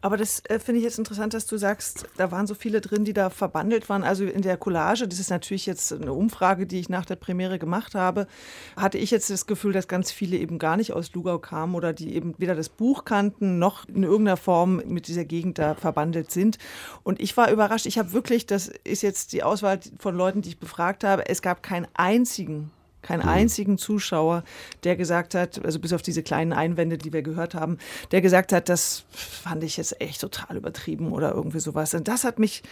[0.00, 3.04] Aber das äh, finde ich jetzt interessant, dass du sagst, da waren so viele drin,
[3.04, 4.02] die da verbandelt waren.
[4.02, 7.58] Also in der Collage, das ist natürlich jetzt eine Umfrage, die ich nach der Premiere
[7.58, 8.26] gemacht habe,
[8.76, 11.92] hatte ich jetzt das Gefühl, dass ganz viele eben gar nicht aus Lugau kamen oder
[11.92, 16.30] die eben weder das Buch kannten noch in irgendeiner Form mit dieser Gegend da verbandelt
[16.30, 16.58] sind.
[17.02, 17.86] Und ich war überrascht.
[17.86, 21.42] Ich habe wirklich, das ist jetzt die Auswahl von Leuten, die ich befragt habe, es
[21.42, 22.70] gab keinen einzigen
[23.02, 23.28] keinen mhm.
[23.28, 24.44] einzigen Zuschauer,
[24.84, 27.78] der gesagt hat, also bis auf diese kleinen Einwände, die wir gehört haben,
[28.10, 31.94] der gesagt hat, das fand ich jetzt echt total übertrieben oder irgendwie sowas.
[31.94, 32.62] Und das hat mich,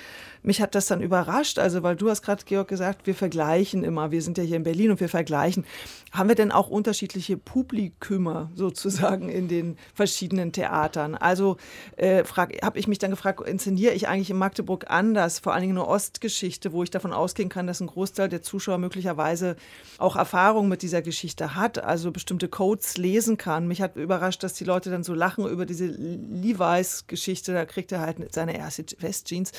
[0.42, 1.58] mich hat das dann überrascht.
[1.58, 4.10] Also, weil du hast gerade, Georg, gesagt, wir vergleichen immer.
[4.10, 5.64] Wir sind ja hier in Berlin und wir vergleichen.
[6.12, 11.14] Haben wir denn auch unterschiedliche Publikümer sozusagen in den verschiedenen Theatern?
[11.14, 11.56] Also
[11.96, 15.78] äh, habe ich mich dann gefragt, inszeniere ich eigentlich in Magdeburg anders, vor allen Dingen
[15.78, 19.56] eine Ostgeschichte, wo ich davon ausgehen kann, dass ein Großteil der Zuschauer möglicherweise
[19.98, 23.68] auch Erfahrung mit dieser Geschichte hat, also bestimmte Codes lesen kann.
[23.68, 28.00] Mich hat überrascht, dass die Leute dann so lachen über diese Levi's-Geschichte, da kriegt er
[28.00, 29.52] halt seine erste Westjeans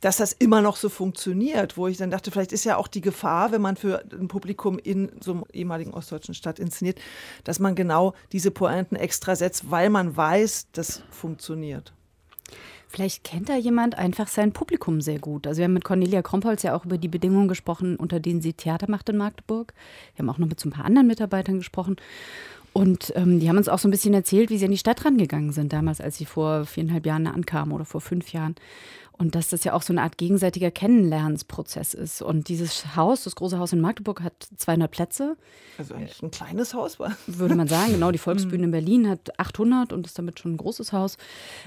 [0.00, 3.00] dass das immer noch so funktioniert, wo ich dann dachte, vielleicht ist ja auch die
[3.00, 6.98] Gefahr, wenn man für ein Publikum in so einem ehemaligen ostdeutschen Stadt inszeniert,
[7.44, 11.92] dass man genau diese Pointen extra setzt, weil man weiß, das funktioniert.
[12.90, 15.46] Vielleicht kennt da jemand einfach sein Publikum sehr gut.
[15.46, 18.54] Also wir haben mit Cornelia Krompholz ja auch über die Bedingungen gesprochen, unter denen sie
[18.54, 19.74] Theater macht in Magdeburg.
[20.14, 21.96] Wir haben auch noch mit so ein paar anderen Mitarbeitern gesprochen.
[22.72, 25.04] Und ähm, die haben uns auch so ein bisschen erzählt, wie sie an die Stadt
[25.04, 28.54] rangegangen sind, damals, als sie vor viereinhalb Jahren ankamen oder vor fünf Jahren.
[29.18, 32.22] Und dass das ja auch so eine Art gegenseitiger Kennenlernensprozess ist.
[32.22, 35.36] Und dieses Haus, das große Haus in Magdeburg, hat 200 Plätze.
[35.76, 37.16] Also eigentlich ein kleines Haus war.
[37.26, 38.12] Würde man sagen, genau.
[38.12, 41.16] Die Volksbühne in Berlin hat 800 und ist damit schon ein großes Haus.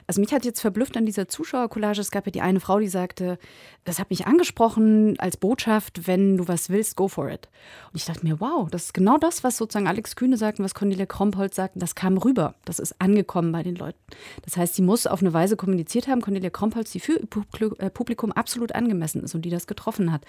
[0.07, 1.99] Also mich hat jetzt verblüfft an dieser Zuschauercollage.
[1.99, 3.37] Es gab ja die eine Frau, die sagte,
[3.83, 7.49] das hat mich angesprochen als Botschaft, wenn du was willst, go for it.
[7.91, 10.65] Und ich dachte mir, wow, das ist genau das, was sozusagen Alex Kühne sagt und
[10.65, 11.73] was Cornelia Krompholz sagt.
[11.75, 12.53] Das kam rüber.
[12.63, 13.97] Das ist angekommen bei den Leuten.
[14.43, 17.19] Das heißt, sie muss auf eine Weise kommuniziert haben, Cornelia Krompholz, die für
[17.79, 20.25] äh, Publikum absolut angemessen ist und die das getroffen hat.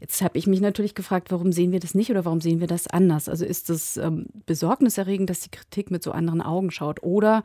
[0.00, 2.66] Jetzt habe ich mich natürlich gefragt, warum sehen wir das nicht oder warum sehen wir
[2.66, 3.28] das anders?
[3.28, 7.02] Also ist es ähm, besorgniserregend, dass die Kritik mit so anderen Augen schaut?
[7.04, 7.44] Oder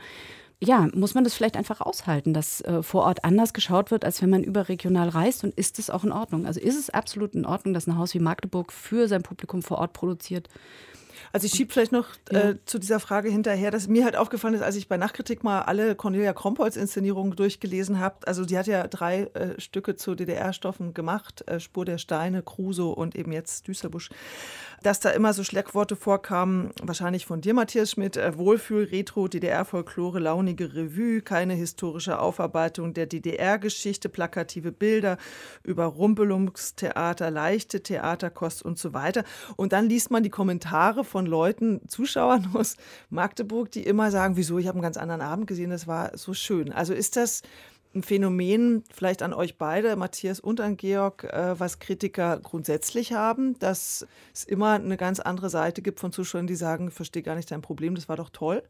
[0.66, 4.22] ja, muss man das vielleicht einfach aushalten, dass äh, vor Ort anders geschaut wird, als
[4.22, 5.44] wenn man überregional reist?
[5.44, 6.46] Und ist es auch in Ordnung?
[6.46, 9.78] Also ist es absolut in Ordnung, dass ein Haus wie Magdeburg für sein Publikum vor
[9.78, 10.50] Ort produziert?
[11.32, 12.50] Also ich schiebe vielleicht noch Ja.
[12.50, 15.62] äh, zu dieser Frage hinterher, dass mir halt aufgefallen ist, als ich bei Nachkritik mal
[15.62, 18.16] alle Cornelia Krompholz-Inszenierungen durchgelesen habe.
[18.28, 22.94] Also die hat ja drei äh, Stücke zu DDR-Stoffen gemacht, äh, Spur der Steine, Crusoe
[22.94, 24.10] und eben jetzt Düsterbusch.
[24.84, 30.20] Dass da immer so Schleckworte vorkamen, wahrscheinlich von dir, Matthias Schmidt, äh, Wohlfühl, Retro, DDR-Folklore,
[30.20, 35.18] launige Revue, keine historische Aufarbeitung der DDR-Geschichte, plakative Bilder,
[35.64, 39.24] Überrumpelungstheater, leichte Theaterkost und so weiter.
[39.56, 42.78] Und dann liest man die Kommentare von Leuten, Zuschauern aus
[43.10, 46.34] Magdeburg, die immer sagen, wieso, ich habe einen ganz anderen Abend gesehen, das war so
[46.34, 46.72] schön.
[46.72, 47.42] Also ist das
[47.96, 53.58] ein Phänomen, vielleicht an euch beide, Matthias und an Georg, äh, was Kritiker grundsätzlich haben,
[53.60, 57.36] dass es immer eine ganz andere Seite gibt von Zuschauern, die sagen, ich verstehe gar
[57.36, 58.64] nicht dein Problem, das war doch toll.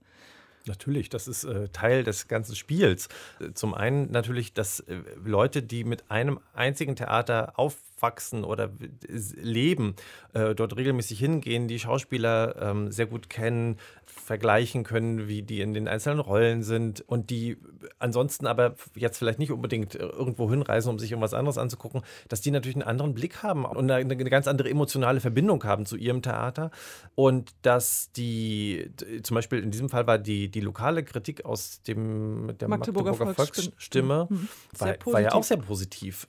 [0.67, 3.07] Natürlich, das ist äh, Teil des ganzen Spiels.
[3.53, 8.71] Zum einen natürlich, dass äh, Leute, die mit einem einzigen Theater aufwachsen oder
[9.07, 9.95] leben,
[10.33, 13.77] äh, dort regelmäßig hingehen, die Schauspieler ähm, sehr gut kennen,
[14.15, 17.57] vergleichen können, wie die in den einzelnen Rollen sind und die
[17.99, 22.41] ansonsten aber jetzt vielleicht nicht unbedingt äh, irgendwo hinreisen, um sich irgendwas anderes anzugucken, dass
[22.41, 25.95] die natürlich einen anderen Blick haben und eine, eine ganz andere emotionale Verbindung haben zu
[25.95, 26.71] ihrem Theater
[27.13, 32.57] und dass die, zum Beispiel in diesem Fall war die, die lokale Kritik aus dem,
[32.59, 34.27] der Magdeburger Magdeburger, Volksstimme.
[34.29, 34.47] Mhm.
[34.77, 36.27] War, war ja auch sehr positiv.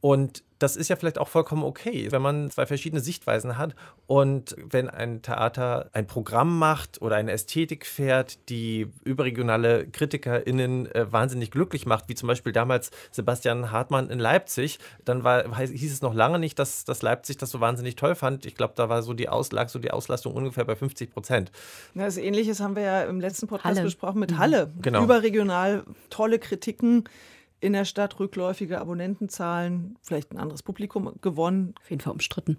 [0.00, 3.74] Und das ist ja vielleicht auch vollkommen okay, wenn man zwei verschiedene Sichtweisen hat
[4.06, 11.12] und wenn ein Theater ein Programm macht oder eine Ästhetik fährt, die überregionale KritikerInnen äh,
[11.12, 16.02] wahnsinnig glücklich macht, wie zum Beispiel damals Sebastian Hartmann in Leipzig, dann war, hieß es
[16.02, 18.44] noch lange nicht, dass, dass Leipzig das so wahnsinnig toll fand.
[18.46, 21.52] Ich glaube, da war so die Aus, lag so die Auslastung ungefähr bei 50 Prozent.
[21.94, 23.82] Ja, das Ähnliches haben wir ja im letzten Podcast Halle.
[23.82, 24.38] besprochen mit Mhm.
[24.38, 24.72] Halle.
[24.82, 25.04] Genau.
[25.04, 27.04] Überregional tolle Kritiken
[27.60, 31.74] in der Stadt, rückläufige Abonnentenzahlen, vielleicht ein anderes Publikum gewonnen.
[31.80, 32.58] Auf jeden Fall umstritten.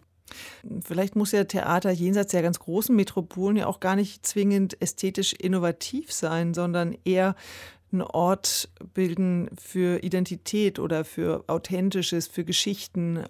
[0.83, 5.33] Vielleicht muss ja Theater jenseits der ganz großen Metropolen ja auch gar nicht zwingend ästhetisch
[5.33, 7.35] innovativ sein, sondern eher
[7.91, 13.23] einen Ort bilden für Identität oder für Authentisches, für Geschichten.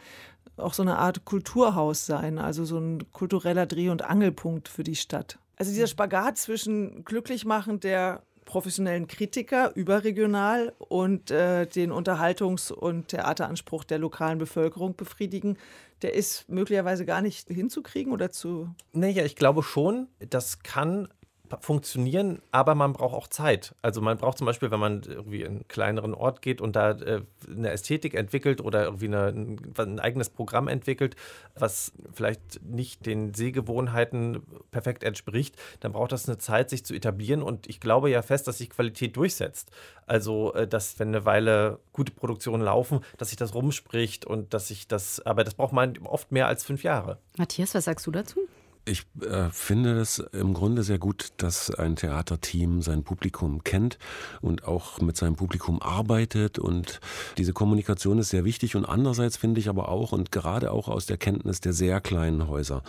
[0.58, 4.98] Auch so eine Art Kulturhaus sein, also so ein kultureller Dreh- und Angelpunkt für die
[4.98, 5.40] Stadt.
[5.56, 13.84] Also dieser Spagat zwischen Glücklichmachen der professionellen Kritiker überregional und äh, den Unterhaltungs- und Theateranspruch
[13.84, 15.56] der lokalen Bevölkerung befriedigen,
[16.02, 18.74] der ist möglicherweise gar nicht hinzukriegen oder zu.
[18.92, 21.10] Naja, ich glaube schon, das kann
[21.62, 23.76] funktionieren, aber man braucht auch Zeit.
[23.82, 26.92] Also man braucht zum Beispiel, wenn man irgendwie in einen kleineren Ort geht und da
[26.92, 31.16] äh, eine Ästhetik entwickelt oder irgendwie eine, ein, ein eigenes Programm entwickelt,
[31.56, 37.42] was vielleicht nicht den Sehgewohnheiten perfekt entspricht, dann braucht das eine Zeit, sich zu etablieren.
[37.42, 39.72] Und ich glaube ja fest, dass sich Qualität durchsetzt.
[40.06, 44.68] Also, äh, dass wenn eine Weile gute Produktionen laufen, dass sich das rumspricht und dass
[44.68, 47.18] sich das, aber das braucht man oft mehr als fünf Jahre.
[47.38, 48.48] Matthias, was sagst du dazu?
[48.90, 54.00] Ich äh, finde es im Grunde sehr gut, dass ein Theaterteam sein Publikum kennt
[54.42, 56.58] und auch mit seinem Publikum arbeitet.
[56.58, 57.00] Und
[57.38, 58.76] diese Kommunikation ist sehr wichtig.
[58.76, 62.48] Und andererseits finde ich aber auch, und gerade auch aus der Kenntnis der sehr kleinen
[62.48, 62.82] Häuser,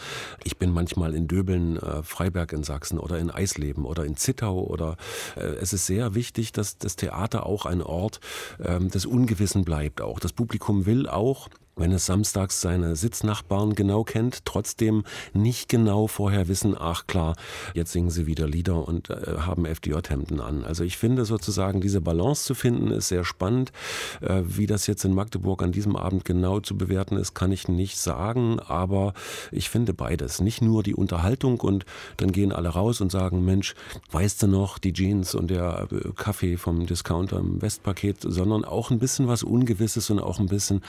[0.42, 4.58] ich bin manchmal in Döbeln, äh, Freiberg in Sachsen oder in Eisleben oder in Zittau
[4.58, 4.96] oder
[5.36, 8.20] äh, es ist sehr wichtig, dass das Theater auch ein Ort
[8.58, 10.00] ähm, des Ungewissen bleibt.
[10.00, 16.06] Auch das Publikum will auch wenn es samstags seine Sitznachbarn genau kennt, trotzdem nicht genau
[16.06, 17.36] vorher wissen, ach klar,
[17.74, 20.64] jetzt singen sie wieder Lieder und äh, haben FDJ-Hemden an.
[20.64, 23.72] Also ich finde sozusagen diese Balance zu finden, ist sehr spannend.
[24.20, 27.68] Äh, wie das jetzt in Magdeburg an diesem Abend genau zu bewerten ist, kann ich
[27.68, 29.14] nicht sagen, aber
[29.50, 30.40] ich finde beides.
[30.40, 31.86] Nicht nur die Unterhaltung und
[32.18, 33.74] dann gehen alle raus und sagen, Mensch,
[34.10, 38.90] weißt du noch, die Jeans und der äh, Kaffee vom Discounter im Westpaket, sondern auch
[38.90, 40.82] ein bisschen was Ungewisses und auch ein bisschen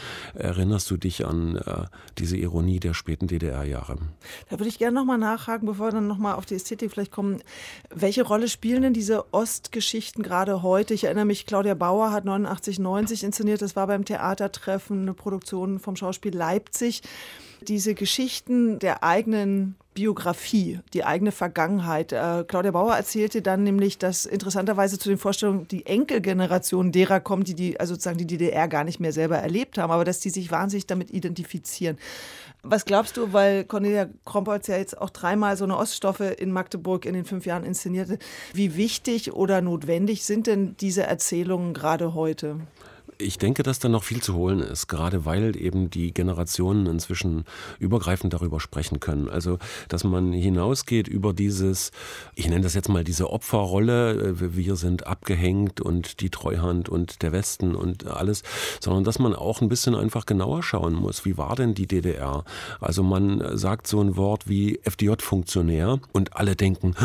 [0.71, 1.83] erinnerst du dich an äh,
[2.17, 3.97] diese Ironie der späten DDR-Jahre.
[4.49, 7.43] Da würde ich gerne nochmal nachhaken, bevor wir dann nochmal auf die Ästhetik vielleicht kommen.
[7.93, 10.93] Welche Rolle spielen denn diese Ostgeschichten gerade heute?
[10.93, 13.61] Ich erinnere mich, Claudia Bauer hat 89, 90 inszeniert.
[13.61, 17.01] Das war beim Theatertreffen eine Produktion vom Schauspiel Leipzig.
[17.67, 22.13] Diese Geschichten der eigenen Biografie, die eigene Vergangenheit.
[22.13, 27.49] Äh, Claudia Bauer erzählte dann nämlich, dass interessanterweise zu den Vorstellungen die Enkelgeneration derer kommt,
[27.49, 30.29] die, die also sozusagen die DDR gar nicht mehr selber erlebt haben, aber dass die
[30.29, 31.97] sich wahnsinnig damit identifizieren.
[32.63, 37.05] Was glaubst du, weil Cornelia Krompolz ja jetzt auch dreimal so eine Oststoffe in Magdeburg
[37.05, 38.17] in den fünf Jahren inszenierte,
[38.53, 42.61] wie wichtig oder notwendig sind denn diese Erzählungen gerade heute?
[43.21, 47.45] Ich denke, dass da noch viel zu holen ist, gerade weil eben die Generationen inzwischen
[47.79, 49.29] übergreifend darüber sprechen können.
[49.29, 51.91] Also, dass man hinausgeht über dieses,
[52.35, 57.21] ich nenne das jetzt mal diese Opferrolle, äh, wir sind abgehängt und die Treuhand und
[57.21, 58.43] der Westen und alles,
[58.79, 62.43] sondern dass man auch ein bisschen einfach genauer schauen muss, wie war denn die DDR?
[62.79, 66.95] Also man sagt so ein Wort wie FDJ-Funktionär und alle denken,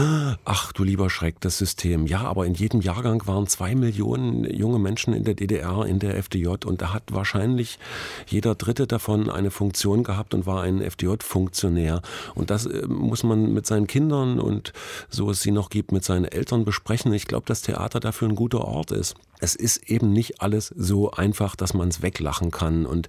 [0.44, 2.06] ach du lieber Schreck, das System.
[2.06, 6.05] Ja, aber in jedem Jahrgang waren zwei Millionen junge Menschen in der DDR, in der
[6.14, 7.78] FDJ und da hat wahrscheinlich
[8.26, 12.02] jeder Dritte davon eine Funktion gehabt und war ein FDJ-Funktionär.
[12.34, 14.72] Und das äh, muss man mit seinen Kindern und
[15.08, 17.12] so es sie noch gibt, mit seinen Eltern besprechen.
[17.12, 21.10] Ich glaube, dass Theater dafür ein guter Ort ist es ist eben nicht alles so
[21.10, 22.86] einfach, dass man es weglachen kann.
[22.86, 23.08] Und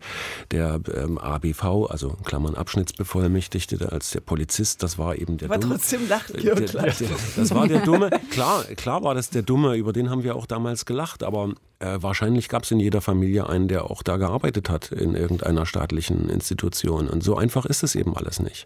[0.51, 5.75] der ähm, ABV, also Klammern Abschnittsbevollmächtigte, als der Polizist, das war eben der Aber Dumme.
[5.75, 6.97] trotzdem lacht Der- Georg der- gleich.
[6.97, 8.09] der- Das war der Dumme.
[8.31, 11.23] Klar, klar war das der Dumme, über den haben wir auch damals gelacht.
[11.23, 15.13] Aber äh, wahrscheinlich gab es in jeder Familie einen, der auch da gearbeitet hat, in
[15.15, 17.07] irgendeiner staatlichen Institution.
[17.07, 18.65] Und so einfach ist es eben alles nicht.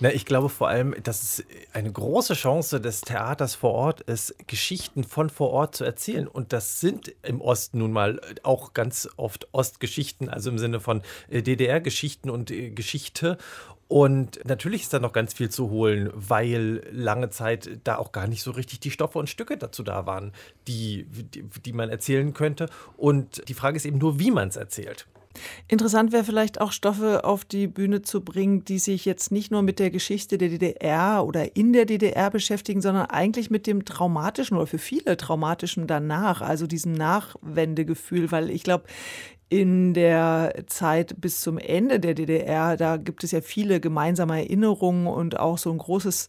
[0.00, 4.34] Na, ich glaube vor allem, dass es eine große Chance des Theaters vor Ort ist,
[4.46, 6.26] Geschichten von vor Ort zu erzählen.
[6.28, 11.00] Und das sind im Osten nun mal auch ganz oft Ostgeschichten, also im Sinne von
[11.30, 13.38] äh, DDR-Geschichten und äh, Geschichte.
[13.88, 18.26] Und natürlich ist da noch ganz viel zu holen, weil lange Zeit da auch gar
[18.26, 20.32] nicht so richtig die Stoffe und Stücke dazu da waren,
[20.68, 22.68] die, die, die man erzählen könnte.
[22.98, 25.06] Und die Frage ist eben nur, wie man es erzählt.
[25.68, 29.62] Interessant wäre vielleicht auch Stoffe auf die Bühne zu bringen, die sich jetzt nicht nur
[29.62, 34.56] mit der Geschichte der DDR oder in der DDR beschäftigen, sondern eigentlich mit dem traumatischen
[34.56, 38.84] oder für viele traumatischen danach, also diesem Nachwendegefühl, weil ich glaube,
[39.48, 45.06] in der Zeit bis zum Ende der DDR, da gibt es ja viele gemeinsame Erinnerungen
[45.06, 46.28] und auch so ein großes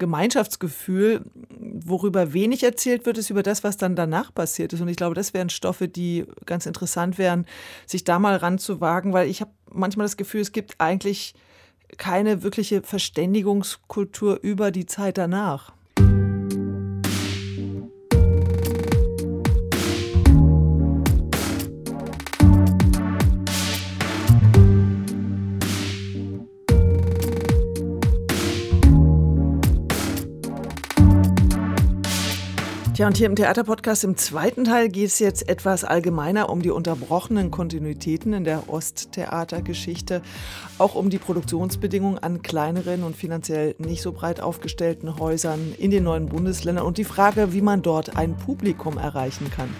[0.00, 1.24] Gemeinschaftsgefühl,
[1.58, 4.80] worüber wenig erzählt wird, ist über das, was dann danach passiert ist.
[4.80, 7.46] Und ich glaube, das wären Stoffe, die ganz interessant wären,
[7.86, 11.34] sich da mal ranzuwagen, weil ich habe manchmal das Gefühl, es gibt eigentlich
[11.98, 15.72] keine wirkliche Verständigungskultur über die Zeit danach.
[33.00, 36.68] Tja, und hier im Theaterpodcast im zweiten Teil geht es jetzt etwas allgemeiner um die
[36.68, 40.20] unterbrochenen Kontinuitäten in der Osttheatergeschichte,
[40.76, 46.04] auch um die Produktionsbedingungen an kleineren und finanziell nicht so breit aufgestellten Häusern in den
[46.04, 49.70] neuen Bundesländern und die Frage, wie man dort ein Publikum erreichen kann.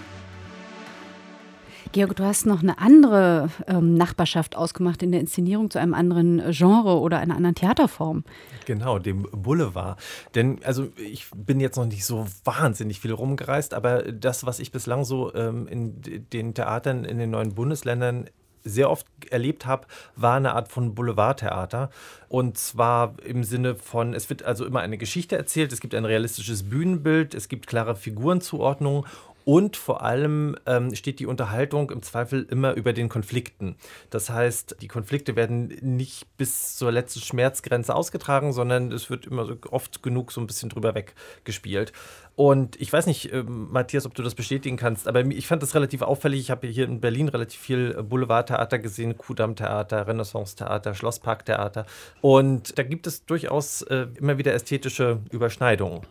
[1.92, 6.38] Georg, du hast noch eine andere ähm, Nachbarschaft ausgemacht in der Inszenierung zu einem anderen
[6.38, 8.22] äh, Genre oder einer anderen Theaterform.
[8.64, 9.98] Genau, dem Boulevard.
[10.36, 14.70] Denn also ich bin jetzt noch nicht so wahnsinnig viel rumgereist, aber das, was ich
[14.70, 16.00] bislang so ähm, in
[16.32, 18.30] den Theatern in den neuen Bundesländern
[18.62, 21.90] sehr oft erlebt habe, war eine Art von Boulevardtheater.
[22.28, 26.04] Und zwar im Sinne von, es wird also immer eine Geschichte erzählt, es gibt ein
[26.04, 29.04] realistisches Bühnenbild, es gibt klare Figurenzuordnungen
[29.50, 33.74] und vor allem ähm, steht die Unterhaltung im Zweifel immer über den Konflikten.
[34.08, 39.46] Das heißt, die Konflikte werden nicht bis zur letzten Schmerzgrenze ausgetragen, sondern es wird immer
[39.46, 41.92] so oft genug so ein bisschen drüber weggespielt.
[42.36, 45.74] Und ich weiß nicht, ähm, Matthias, ob du das bestätigen kannst, aber ich fand das
[45.74, 46.38] relativ auffällig.
[46.38, 51.86] Ich habe hier in Berlin relativ viel äh, Boulevardtheater gesehen, Kudamm-Theater, Renaissance-Theater, Schlosspark-Theater.
[52.20, 56.02] Und da gibt es durchaus äh, immer wieder ästhetische Überschneidungen.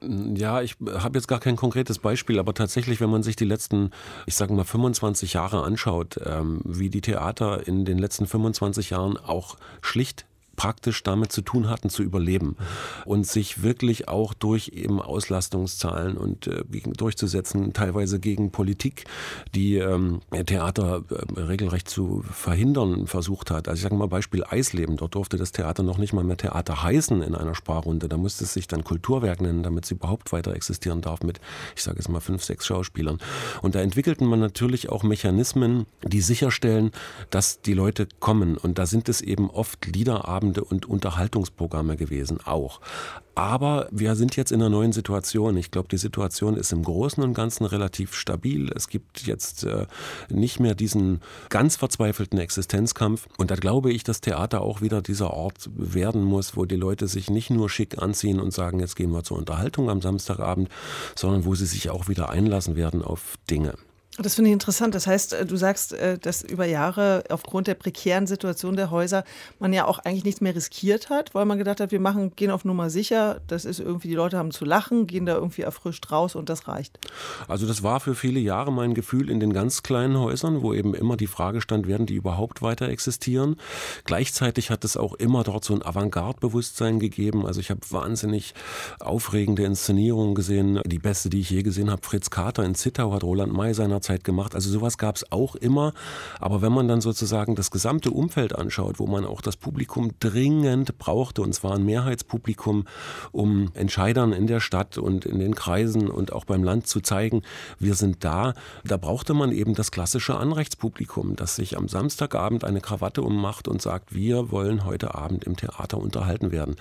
[0.00, 3.90] Ja, ich habe jetzt gar kein konkretes Beispiel, aber tatsächlich, wenn man sich die letzten,
[4.26, 9.16] ich sage mal, 25 Jahre anschaut, ähm, wie die Theater in den letzten 25 Jahren
[9.16, 10.27] auch schlicht
[10.58, 12.56] praktisch damit zu tun hatten, zu überleben
[13.06, 16.64] und sich wirklich auch durch eben Auslastungszahlen und äh,
[16.96, 19.04] durchzusetzen, teilweise gegen Politik,
[19.54, 23.68] die ähm, Theater äh, regelrecht zu verhindern versucht hat.
[23.68, 26.82] Also ich sage mal Beispiel Eisleben, dort durfte das Theater noch nicht mal mehr Theater
[26.82, 28.08] heißen in einer Sparrunde.
[28.08, 31.40] Da musste es sich dann Kulturwerk nennen, damit sie überhaupt weiter existieren darf mit,
[31.76, 33.18] ich sage jetzt mal, fünf, sechs Schauspielern.
[33.62, 36.90] Und da entwickelten man natürlich auch Mechanismen, die sicherstellen,
[37.30, 38.56] dass die Leute kommen.
[38.56, 42.80] Und da sind es eben oft Liederabende und Unterhaltungsprogramme gewesen, auch.
[43.34, 45.56] Aber wir sind jetzt in einer neuen Situation.
[45.56, 48.72] Ich glaube, die Situation ist im Großen und Ganzen relativ stabil.
[48.74, 49.86] Es gibt jetzt äh,
[50.28, 53.28] nicht mehr diesen ganz verzweifelten Existenzkampf.
[53.36, 57.06] Und da glaube ich, dass Theater auch wieder dieser Ort werden muss, wo die Leute
[57.06, 60.68] sich nicht nur schick anziehen und sagen, jetzt gehen wir zur Unterhaltung am Samstagabend,
[61.14, 63.74] sondern wo sie sich auch wieder einlassen werden auf Dinge.
[64.20, 64.96] Das finde ich interessant.
[64.96, 69.22] Das heißt, äh, du sagst, äh, dass über Jahre aufgrund der prekären Situation der Häuser
[69.60, 72.50] man ja auch eigentlich nichts mehr riskiert hat, weil man gedacht hat, wir machen, gehen
[72.50, 73.40] auf Nummer sicher.
[73.46, 76.66] Das ist irgendwie, die Leute haben zu lachen, gehen da irgendwie erfrischt raus und das
[76.66, 76.98] reicht.
[77.46, 80.94] Also das war für viele Jahre mein Gefühl in den ganz kleinen Häusern, wo eben
[80.94, 83.56] immer die Frage stand, werden die überhaupt weiter existieren?
[84.04, 87.46] Gleichzeitig hat es auch immer dort so ein Avantgarde-Bewusstsein gegeben.
[87.46, 88.54] Also ich habe wahnsinnig
[88.98, 90.80] aufregende Inszenierungen gesehen.
[90.86, 94.07] Die beste, die ich je gesehen habe, Fritz Kater in Zittau hat Roland May seinerzeit
[94.08, 94.54] Zeit gemacht.
[94.54, 95.92] Also sowas gab es auch immer.
[96.40, 100.98] Aber wenn man dann sozusagen das gesamte Umfeld anschaut, wo man auch das Publikum dringend
[100.98, 102.86] brauchte, und zwar ein Mehrheitspublikum,
[103.32, 107.42] um Entscheidern in der Stadt und in den Kreisen und auch beim Land zu zeigen,
[107.78, 112.80] wir sind da, da brauchte man eben das klassische Anrechtspublikum, das sich am Samstagabend eine
[112.80, 116.76] Krawatte ummacht und sagt, wir wollen heute Abend im Theater unterhalten werden.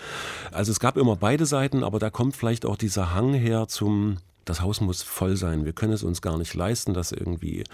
[0.52, 4.18] Also es gab immer beide Seiten, aber da kommt vielleicht auch dieser Hang her zum
[4.50, 5.66] das Haus muss voll sein.
[5.66, 7.66] Wir können es uns gar nicht leisten, dass irgendwie äh,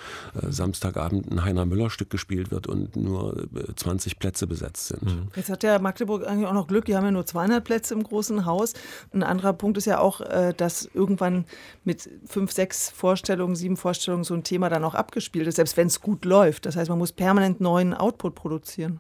[0.50, 5.04] Samstagabend ein Heiner Müller Stück gespielt wird und nur äh, 20 Plätze besetzt sind.
[5.04, 5.28] Mhm.
[5.36, 8.04] Jetzt hat der Magdeburg eigentlich auch noch Glück, die haben ja nur 200 Plätze im
[8.04, 8.74] großen Haus.
[9.14, 11.46] Ein anderer Punkt ist ja auch, äh, dass irgendwann
[11.84, 15.88] mit fünf, sechs Vorstellungen, sieben Vorstellungen so ein Thema dann auch abgespielt ist, selbst wenn
[15.88, 16.66] es gut läuft.
[16.66, 19.00] Das heißt, man muss permanent neuen Output produzieren.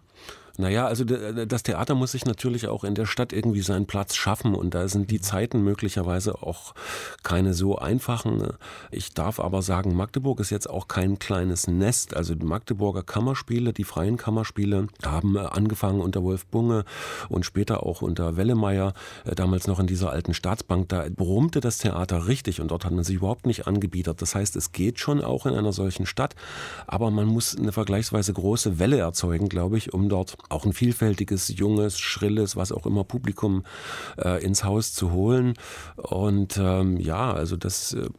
[0.57, 4.53] Naja, also das Theater muss sich natürlich auch in der Stadt irgendwie seinen Platz schaffen
[4.53, 6.75] und da sind die Zeiten möglicherweise auch
[7.23, 8.53] keine so einfachen.
[8.91, 12.15] Ich darf aber sagen, Magdeburg ist jetzt auch kein kleines Nest.
[12.15, 16.85] Also die Magdeburger Kammerspiele, die freien Kammerspiele haben angefangen unter Wolf Bunge
[17.29, 18.93] und später auch unter Wellemeyer,
[19.25, 20.87] äh, damals noch in dieser alten Staatsbank.
[20.87, 24.21] Da brummte das Theater richtig und dort hat man sich überhaupt nicht angebietet.
[24.21, 26.35] Das heißt, es geht schon auch in einer solchen Stadt,
[26.85, 31.47] aber man muss eine vergleichsweise große Welle erzeugen, glaube ich, um dort auch ein vielfältiges,
[31.57, 33.63] junges, schrilles, was auch immer Publikum
[34.17, 35.53] äh, ins Haus zu holen.
[35.97, 38.09] Und ähm, ja, also das, äh,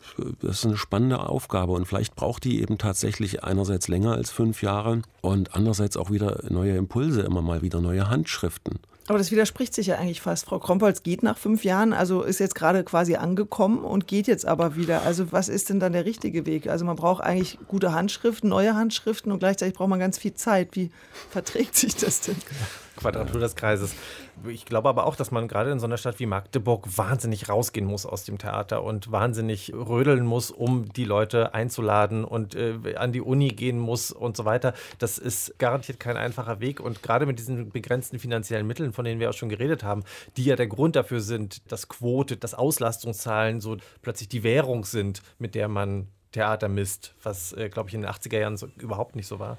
[0.41, 4.63] das ist eine spannende Aufgabe und vielleicht braucht die eben tatsächlich einerseits länger als fünf
[4.63, 8.81] Jahre und andererseits auch wieder neue Impulse, immer mal wieder neue Handschriften.
[9.07, 10.47] Aber das widerspricht sich ja eigentlich fast.
[10.47, 14.47] Frau Krompolz geht nach fünf Jahren, also ist jetzt gerade quasi angekommen und geht jetzt
[14.47, 15.03] aber wieder.
[15.03, 16.69] Also was ist denn dann der richtige Weg?
[16.69, 20.71] Also man braucht eigentlich gute Handschriften, neue Handschriften und gleichzeitig braucht man ganz viel Zeit.
[20.73, 20.91] Wie
[21.31, 22.37] verträgt sich das denn?
[22.97, 23.95] Quadratur des Kreises.
[24.49, 27.87] Ich glaube aber auch, dass man gerade in so einer Stadt wie Magdeburg wahnsinnig rausgehen
[27.87, 33.13] muss aus dem Theater und wahnsinnig rödeln muss, um die Leute einzuladen und äh, an
[33.13, 34.75] die Uni gehen muss und so weiter.
[34.99, 36.81] Das ist garantiert kein einfacher Weg.
[36.81, 40.05] Und gerade mit diesen begrenzten finanziellen Mitteln, von denen wir auch schon geredet haben,
[40.37, 45.23] die ja der Grund dafür sind, dass Quote, dass Auslastungszahlen so plötzlich die Währung sind,
[45.39, 49.15] mit der man Theater misst, was, äh, glaube ich, in den 80er Jahren so, überhaupt
[49.15, 49.57] nicht so war.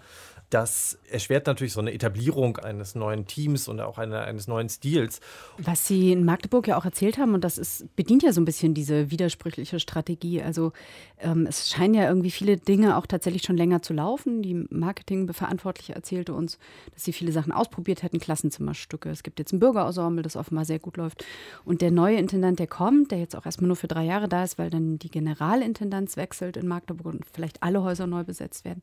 [0.50, 5.20] Das erschwert natürlich so eine Etablierung eines neuen Teams und auch eine, eines neuen Stils.
[5.58, 8.46] Was Sie in Magdeburg ja auch erzählt haben, und das ist, bedient ja so ein
[8.46, 10.42] bisschen diese widersprüchliche Strategie.
[10.44, 10.72] Also
[11.20, 14.44] ähm, es scheinen ja irgendwie viele Dinge auch tatsächlich schon länger zu laufen.
[14.44, 16.60] Die Marketingverantwortliche erzählte uns,
[16.94, 19.10] dass sie viele Sachen ausprobiert hätten, Klassenzimmerstücke.
[19.10, 21.26] Es gibt jetzt ein Bürgerensemble, das offenbar sehr gut läuft.
[21.64, 24.44] Und der neue Intendant, der kommt, der jetzt auch erstmal nur für drei Jahre da
[24.44, 28.82] ist, weil dann die Generalintendanz wechselt in Magdeburg und vielleicht alle Häuser neu besetzt werden.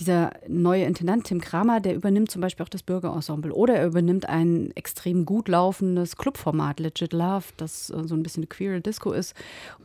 [0.00, 3.86] Dieser neue Intendant Intendant Tim Kramer, der übernimmt zum Beispiel auch das Bürgerensemble oder er
[3.86, 8.80] übernimmt ein extrem gut laufendes Clubformat, Legit Love, das äh, so ein bisschen eine queere
[8.80, 9.34] Disco ist.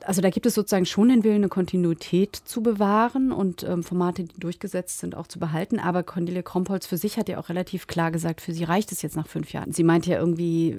[0.06, 4.24] Also da gibt es sozusagen schon den Willen, eine Kontinuität zu bewahren und ähm, Formate,
[4.24, 5.80] die durchgesetzt sind, auch zu behalten.
[5.80, 9.02] Aber Cornelia Krompholz für sich hat ja auch relativ klar gesagt, für sie reicht es
[9.02, 9.74] jetzt nach fünf Jahren.
[9.74, 10.78] Sie meint ja irgendwie,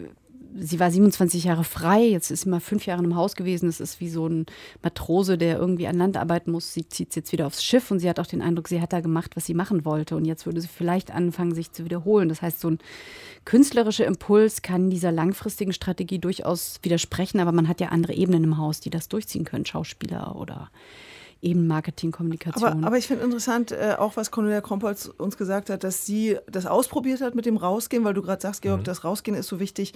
[0.59, 3.67] sie war 27 Jahre frei, jetzt ist sie mal fünf Jahre im Haus gewesen.
[3.67, 4.47] Das ist wie so ein
[4.83, 6.73] Matrose, der irgendwie an Land arbeiten muss.
[6.73, 9.01] Sie zieht jetzt wieder aufs Schiff und sie hat auch den Eindruck, sie hat da
[9.01, 10.17] gemacht, was sie machen wollte.
[10.17, 12.29] Und jetzt würde sie vielleicht anfangen, sich zu wiederholen.
[12.29, 12.79] Das heißt, so ein
[13.45, 18.59] künstlerischer Impuls kann dieser langfristigen Strategie durchaus widersprechen, aber man hat ja andere Ebenen im
[18.59, 20.71] Haus, die das durchziehen können, Schauspieler oder
[21.43, 22.73] eben Marketingkommunikation.
[22.73, 26.39] Aber, aber ich finde interessant, äh, auch was Cornelia Krompolz uns gesagt hat, dass sie
[26.47, 28.85] das ausprobiert hat mit dem Rausgehen, weil du gerade sagst, Georg, mhm.
[28.85, 29.93] das Rausgehen ist so wichtig.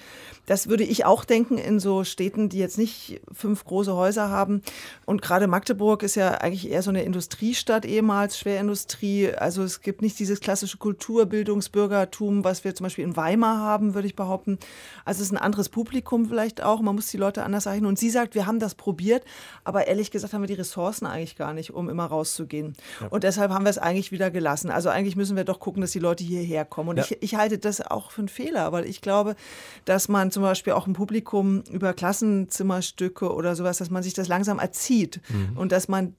[0.46, 4.60] Das würde ich auch denken in so Städten, die jetzt nicht fünf große Häuser haben.
[5.04, 9.32] Und gerade Magdeburg ist ja eigentlich eher so eine Industriestadt ehemals, Schwerindustrie.
[9.32, 14.08] Also es gibt nicht dieses klassische Kulturbildungsbürgertum, was wir zum Beispiel in Weimar haben, würde
[14.08, 14.58] ich behaupten.
[15.04, 16.80] Also es ist ein anderes Publikum vielleicht auch.
[16.80, 17.86] Man muss die Leute anders erreichen.
[17.86, 19.24] Und sie sagt, wir haben das probiert,
[19.62, 22.74] aber ehrlich gesagt haben wir die Ressourcen eigentlich gar nicht, um immer rauszugehen.
[23.00, 23.08] Ja.
[23.08, 24.70] Und deshalb haben wir es eigentlich wieder gelassen.
[24.70, 26.90] Also eigentlich müssen wir doch gucken, dass die Leute hierher kommen.
[26.90, 27.04] Und ja.
[27.04, 29.36] ich, ich halte das auch für einen Fehler, weil ich glaube,
[29.84, 34.28] dass man zum Beispiel auch ein Publikum über Klassenzimmerstücke oder sowas, dass man sich das
[34.28, 35.56] langsam erzieht mhm.
[35.56, 36.14] und dass man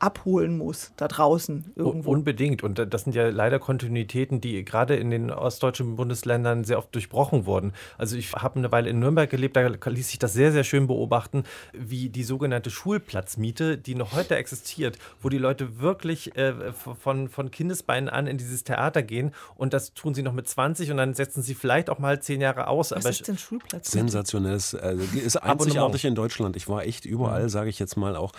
[0.00, 2.10] abholen muss, da draußen irgendwo.
[2.10, 2.62] Unbedingt.
[2.62, 7.46] Und das sind ja leider Kontinuitäten, die gerade in den ostdeutschen Bundesländern sehr oft durchbrochen
[7.46, 7.72] wurden.
[7.98, 10.86] Also ich habe eine Weile in Nürnberg gelebt, da ließ sich das sehr, sehr schön
[10.86, 17.28] beobachten, wie die sogenannte Schulplatzmiete, die noch heute existiert, wo die Leute wirklich äh, von,
[17.28, 20.96] von Kindesbeinen an in dieses Theater gehen und das tun sie noch mit 20 und
[20.96, 22.92] dann setzen sie vielleicht auch mal zehn Jahre aus.
[22.92, 23.98] Was ist denn Schulplatzmiete?
[23.98, 26.56] Sensationelles, also ist einzigartig in Deutschland.
[26.56, 28.32] Ich war echt überall, sage ich jetzt mal auch,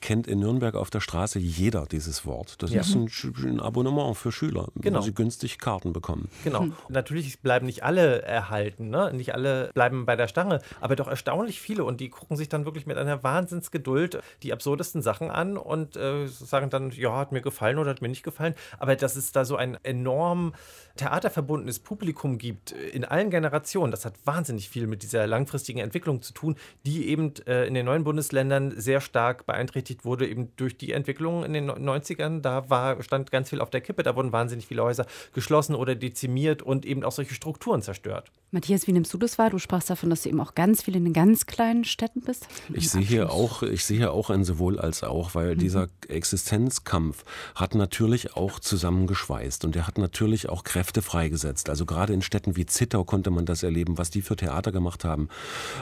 [0.00, 2.60] kennt in Nürnberg auf der Straße jeder dieses Wort.
[2.64, 2.80] Das Ja.
[2.80, 3.08] ist ein,
[3.44, 4.98] ein Abonnement für Schüler, Genau.
[4.98, 6.28] wo sie günstig Karten bekommen.
[6.42, 6.66] Genau.
[6.88, 9.12] Natürlich bleiben nicht alle erhalten, ne?
[9.14, 12.64] nicht alle bleiben bei der Stange, aber doch erstaunlich viele und die gucken sich dann
[12.64, 17.40] wirklich mit einer Wahnsinnsgeduld die absurdesten Sachen an und äh, sagen dann, ja, hat mir
[17.40, 18.54] gefallen oder hat mir nicht gefallen.
[18.80, 20.54] Aber dass es da so ein enorm
[20.96, 26.22] theaterverbundenes Publikum gibt äh, in allen Generationen, das hat wahnsinnig viel mit dieser langfristigen Entwicklung
[26.22, 30.76] zu tun, die eben äh, in den neuen Bundesländern sehr stark beeinträchtigt wurde, eben durch
[30.76, 32.40] die Entwicklung in den 90ern.
[32.40, 35.94] Da war, stand ganz viel auf der Kippe, da wurden wahnsinnig viele Häuser geschlossen oder
[35.94, 38.30] dezimiert und eben auch solche Strukturen zerstört.
[38.50, 39.50] Matthias, wie nimmst du das wahr?
[39.50, 42.46] Du sprachst davon, dass du eben auch ganz viel in den ganz kleinen Städten bist.
[42.72, 47.24] Ich sehe hier auch, ich sehe hier auch ein sowohl als auch, weil dieser Existenzkampf
[47.54, 51.68] hat natürlich auch zusammengeschweißt und er hat natürlich auch Kräfte freigesetzt.
[51.68, 55.04] Also gerade in Städten wie Zittau konnte man das erleben, was die für Theater gemacht
[55.04, 55.28] haben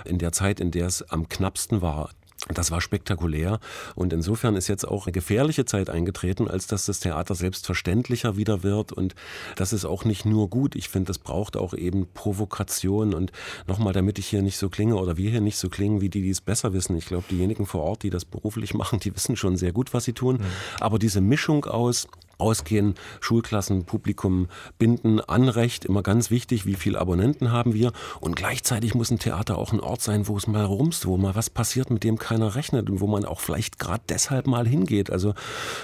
[0.04, 2.10] in der Zeit, in der es am knappsten war.
[2.48, 3.58] Das war spektakulär
[3.94, 8.62] und insofern ist jetzt auch eine gefährliche Zeit eingetreten, als dass das Theater selbstverständlicher wieder
[8.62, 9.14] wird und
[9.56, 10.74] das ist auch nicht nur gut.
[10.74, 13.32] Ich finde, das braucht auch eben Provokation und
[13.66, 16.20] nochmal, damit ich hier nicht so klinge oder wir hier nicht so klingen wie die,
[16.20, 16.98] die es besser wissen.
[16.98, 20.04] Ich glaube, diejenigen vor Ort, die das beruflich machen, die wissen schon sehr gut, was
[20.04, 20.40] sie tun.
[20.80, 27.52] Aber diese Mischung aus Ausgehen, Schulklassen, Publikum binden, Anrecht, immer ganz wichtig, wie viele Abonnenten
[27.52, 27.92] haben wir.
[28.20, 31.34] Und gleichzeitig muss ein Theater auch ein Ort sein, wo es mal rumst, wo mal
[31.34, 35.10] was passiert, mit dem keiner rechnet und wo man auch vielleicht gerade deshalb mal hingeht.
[35.10, 35.34] Also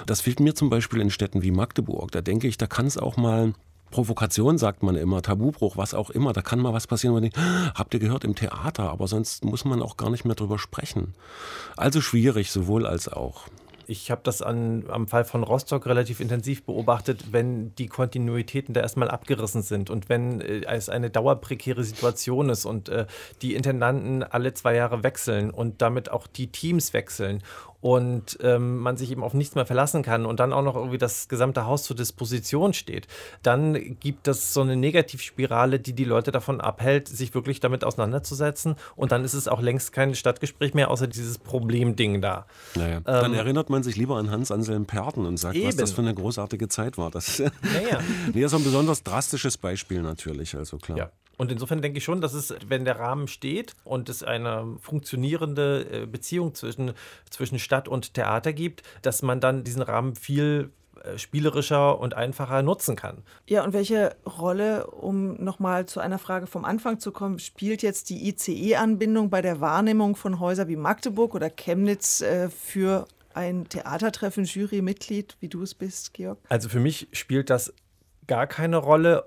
[0.07, 2.11] das fehlt mir zum Beispiel in Städten wie Magdeburg.
[2.13, 3.55] Da denke ich, da kann es auch mal
[3.91, 7.39] Provokation sagt man immer, Tabubruch, was auch immer, da kann mal was passieren, man denkt,
[7.39, 10.59] "Ah, habt ihr gehört im Theater, aber sonst muss man auch gar nicht mehr drüber
[10.59, 11.15] sprechen.
[11.77, 13.49] Also schwierig, sowohl als auch.
[13.91, 18.83] Ich habe das an, am Fall von Rostock relativ intensiv beobachtet, wenn die Kontinuitäten da
[18.83, 23.07] erstmal abgerissen sind und wenn äh, es eine dauerprekäre Situation ist und äh,
[23.43, 27.43] die Intendanten alle zwei Jahre wechseln und damit auch die Teams wechseln
[27.81, 30.99] und ähm, man sich eben auf nichts mehr verlassen kann und dann auch noch irgendwie
[30.99, 33.07] das gesamte Haus zur Disposition steht,
[33.43, 38.77] dann gibt es so eine Negativspirale, die die Leute davon abhält, sich wirklich damit auseinanderzusetzen
[38.97, 42.47] und dann ist es auch längst kein Stadtgespräch mehr, außer dieses Problemding da.
[42.75, 45.79] Naja, dann Ähm, erinnert man sich lieber an Hans-Anselm Perten und sagt, was Eben.
[45.79, 47.11] das für eine großartige Zeit war.
[47.11, 47.51] Das ja.
[48.33, 50.99] nee, ist ein besonders drastisches Beispiel natürlich, also klar.
[50.99, 51.11] Ja.
[51.41, 56.03] Und insofern denke ich schon, dass es, wenn der Rahmen steht und es eine funktionierende
[56.03, 56.93] äh, Beziehung zwischen,
[57.31, 60.69] zwischen Stadt und Theater gibt, dass man dann diesen Rahmen viel
[61.03, 63.23] äh, spielerischer und einfacher nutzen kann.
[63.49, 68.11] Ja, und welche Rolle, um nochmal zu einer Frage vom Anfang zu kommen, spielt jetzt
[68.11, 74.45] die ICE-Anbindung bei der Wahrnehmung von Häusern wie Magdeburg oder Chemnitz äh, für ein Theatertreffen,
[74.45, 76.37] Jurymitglied, wie du es bist, Georg?
[76.51, 77.73] Also für mich spielt das
[78.27, 79.25] gar keine Rolle.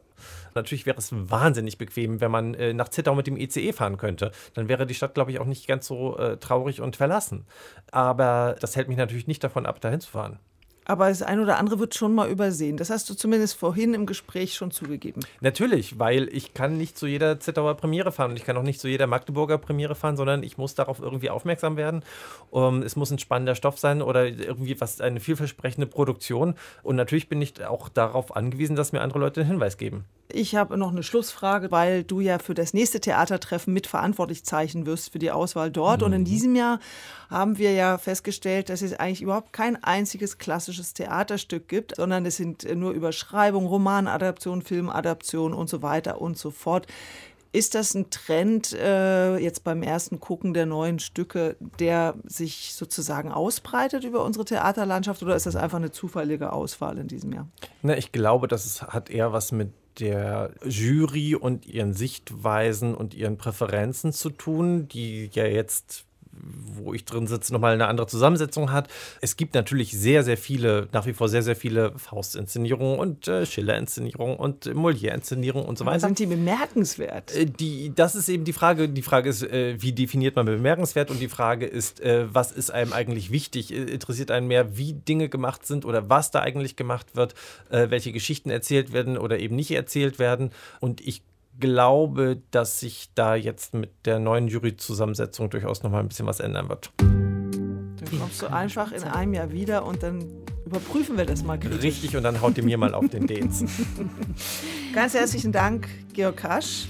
[0.55, 4.31] Natürlich wäre es wahnsinnig bequem, wenn man äh, nach Zittau mit dem ICE fahren könnte.
[4.53, 7.45] Dann wäre die Stadt, glaube ich, auch nicht ganz so äh, traurig und verlassen.
[7.91, 10.39] Aber das hält mich natürlich nicht davon ab, dahin zu fahren.
[10.85, 12.77] Aber das eine oder andere wird schon mal übersehen.
[12.77, 15.21] Das hast du zumindest vorhin im Gespräch schon zugegeben.
[15.39, 18.81] Natürlich, weil ich kann nicht zu jeder Zittauer Premiere fahren und ich kann auch nicht
[18.81, 22.03] zu jeder Magdeburger Premiere fahren, sondern ich muss darauf irgendwie aufmerksam werden.
[22.51, 26.55] Um, es muss ein spannender Stoff sein oder irgendwie was eine vielversprechende Produktion.
[26.83, 30.05] Und natürlich bin ich auch darauf angewiesen, dass mir andere Leute einen Hinweis geben.
[30.35, 35.11] Ich habe noch eine Schlussfrage, weil du ja für das nächste Theatertreffen mitverantwortlich zeichnen wirst
[35.11, 36.01] für die Auswahl dort.
[36.01, 36.79] Und in diesem Jahr
[37.29, 42.37] haben wir ja festgestellt, dass es eigentlich überhaupt kein einziges klassisches Theaterstück gibt, sondern es
[42.37, 46.87] sind äh, nur Überschreibungen, Romanadaptionen, Filmadaptionen und so weiter und so fort.
[47.51, 53.31] Ist das ein Trend äh, jetzt beim ersten Gucken der neuen Stücke, der sich sozusagen
[53.31, 57.47] ausbreitet über unsere Theaterlandschaft oder ist das einfach eine zufällige Auswahl in diesem Jahr?
[57.83, 59.69] Na, ich glaube, das ist, hat eher was mit
[59.99, 66.05] der Jury und ihren Sichtweisen und ihren Präferenzen zu tun, die ja jetzt
[66.75, 68.87] wo ich drin sitze, nochmal eine andere Zusammensetzung hat.
[69.21, 73.45] Es gibt natürlich sehr, sehr viele, nach wie vor sehr, sehr viele Faust-Inszenierungen und äh,
[73.45, 76.01] Schiller-Inszenierungen und Molière-Inszenierungen und so weiter.
[76.01, 77.35] sind die bemerkenswert?
[77.35, 78.89] Äh, Die, das ist eben die Frage.
[78.89, 81.11] Die Frage ist, äh, wie definiert man bemerkenswert?
[81.11, 83.73] Und die Frage ist, äh, was ist einem eigentlich wichtig?
[83.73, 87.35] Interessiert einen mehr, wie Dinge gemacht sind oder was da eigentlich gemacht wird,
[87.69, 90.51] welche Geschichten erzählt werden oder eben nicht erzählt werden?
[90.79, 91.21] Und ich
[91.59, 96.39] glaube, dass sich da jetzt mit der neuen Juryzusammensetzung durchaus noch mal ein bisschen was
[96.39, 96.91] ändern wird.
[96.97, 100.25] Dann kommst du einfach in einem Jahr wieder und dann
[100.65, 101.81] überprüfen wir das mal kritisch.
[101.81, 103.63] Richtig, und dann haut ihr mir mal auf den Dez.
[104.93, 106.87] Ganz herzlichen Dank, Georg Kasch,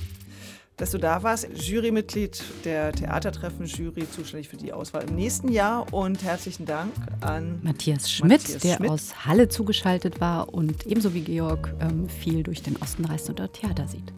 [0.77, 1.47] dass du da warst.
[1.53, 5.91] Jurymitglied der Theatertreffen-Jury, zuständig für die Auswahl im nächsten Jahr.
[5.93, 6.91] Und herzlichen Dank
[7.21, 8.89] an Matthias Schmidt, Matthias der Schmidt.
[8.89, 13.39] aus Halle zugeschaltet war und ebenso wie Georg ähm, viel durch den Osten reist und
[13.39, 14.11] dort Theater sieht.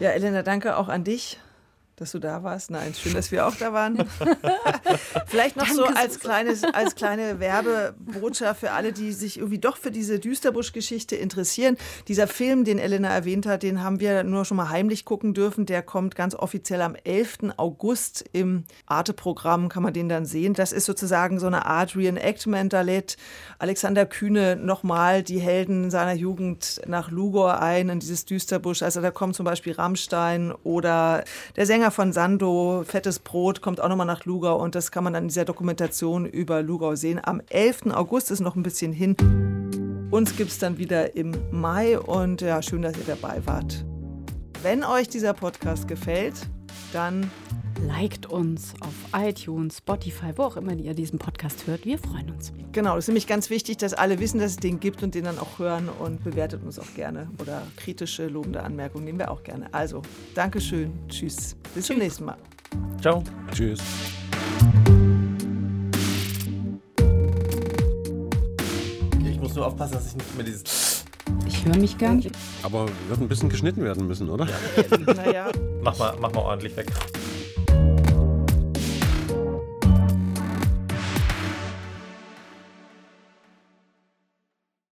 [0.00, 1.40] Ja, Elena, danke auch an dich,
[2.00, 2.70] dass du da warst.
[2.70, 3.98] Nein, schön, dass wir auch da waren.
[5.26, 6.44] Vielleicht noch so Danke, als, Susanne.
[6.44, 11.76] kleines, als kleine Werbebotschaft für alle, die sich irgendwie doch für diese Düsterbusch-Geschichte interessieren.
[12.06, 15.66] Dieser Film, den Elena erwähnt hat, den haben wir nur schon mal heimlich gucken dürfen.
[15.66, 17.54] Der kommt ganz offiziell am 11.
[17.56, 20.54] August im Arte-Programm, kann man den dann sehen.
[20.54, 22.72] Das ist sozusagen so eine Art Reenactment.
[22.72, 23.16] Da lädt
[23.58, 28.82] Alexander Kühne nochmal die Helden seiner Jugend nach Lugor ein, in dieses Düsterbusch.
[28.82, 31.24] Also da kommt zum Beispiel Rammstein oder
[31.56, 35.12] der Sänger von Sando, Fettes Brot, kommt auch nochmal nach Lugau und das kann man
[35.12, 37.20] dann in dieser Dokumentation über Lugau sehen.
[37.22, 37.86] Am 11.
[37.92, 39.16] August ist noch ein bisschen hin.
[40.10, 43.84] Uns gibt es dann wieder im Mai und ja, schön, dass ihr dabei wart.
[44.62, 46.34] Wenn euch dieser Podcast gefällt,
[46.92, 47.30] dann
[47.86, 51.84] Liked uns auf iTunes, Spotify, wo auch immer ihr diesen Podcast hört.
[51.84, 52.52] Wir freuen uns.
[52.72, 55.24] Genau, das ist nämlich ganz wichtig, dass alle wissen, dass es den gibt und den
[55.24, 57.28] dann auch hören und bewertet uns auch gerne.
[57.40, 59.72] Oder kritische, lobende Anmerkungen nehmen wir auch gerne.
[59.72, 60.02] Also,
[60.34, 62.36] Dankeschön, tschüss, bis zum nächsten Mal.
[63.00, 63.22] Ciao.
[63.52, 63.80] Tschüss.
[69.24, 71.04] Ich muss nur aufpassen, dass ich nicht mehr dieses.
[71.46, 72.30] Ich höre mich gar nicht.
[72.62, 74.48] Aber wird ein bisschen geschnitten werden müssen, oder?
[75.16, 75.50] Naja.
[75.82, 76.92] Mach mal, mach mal ordentlich weg.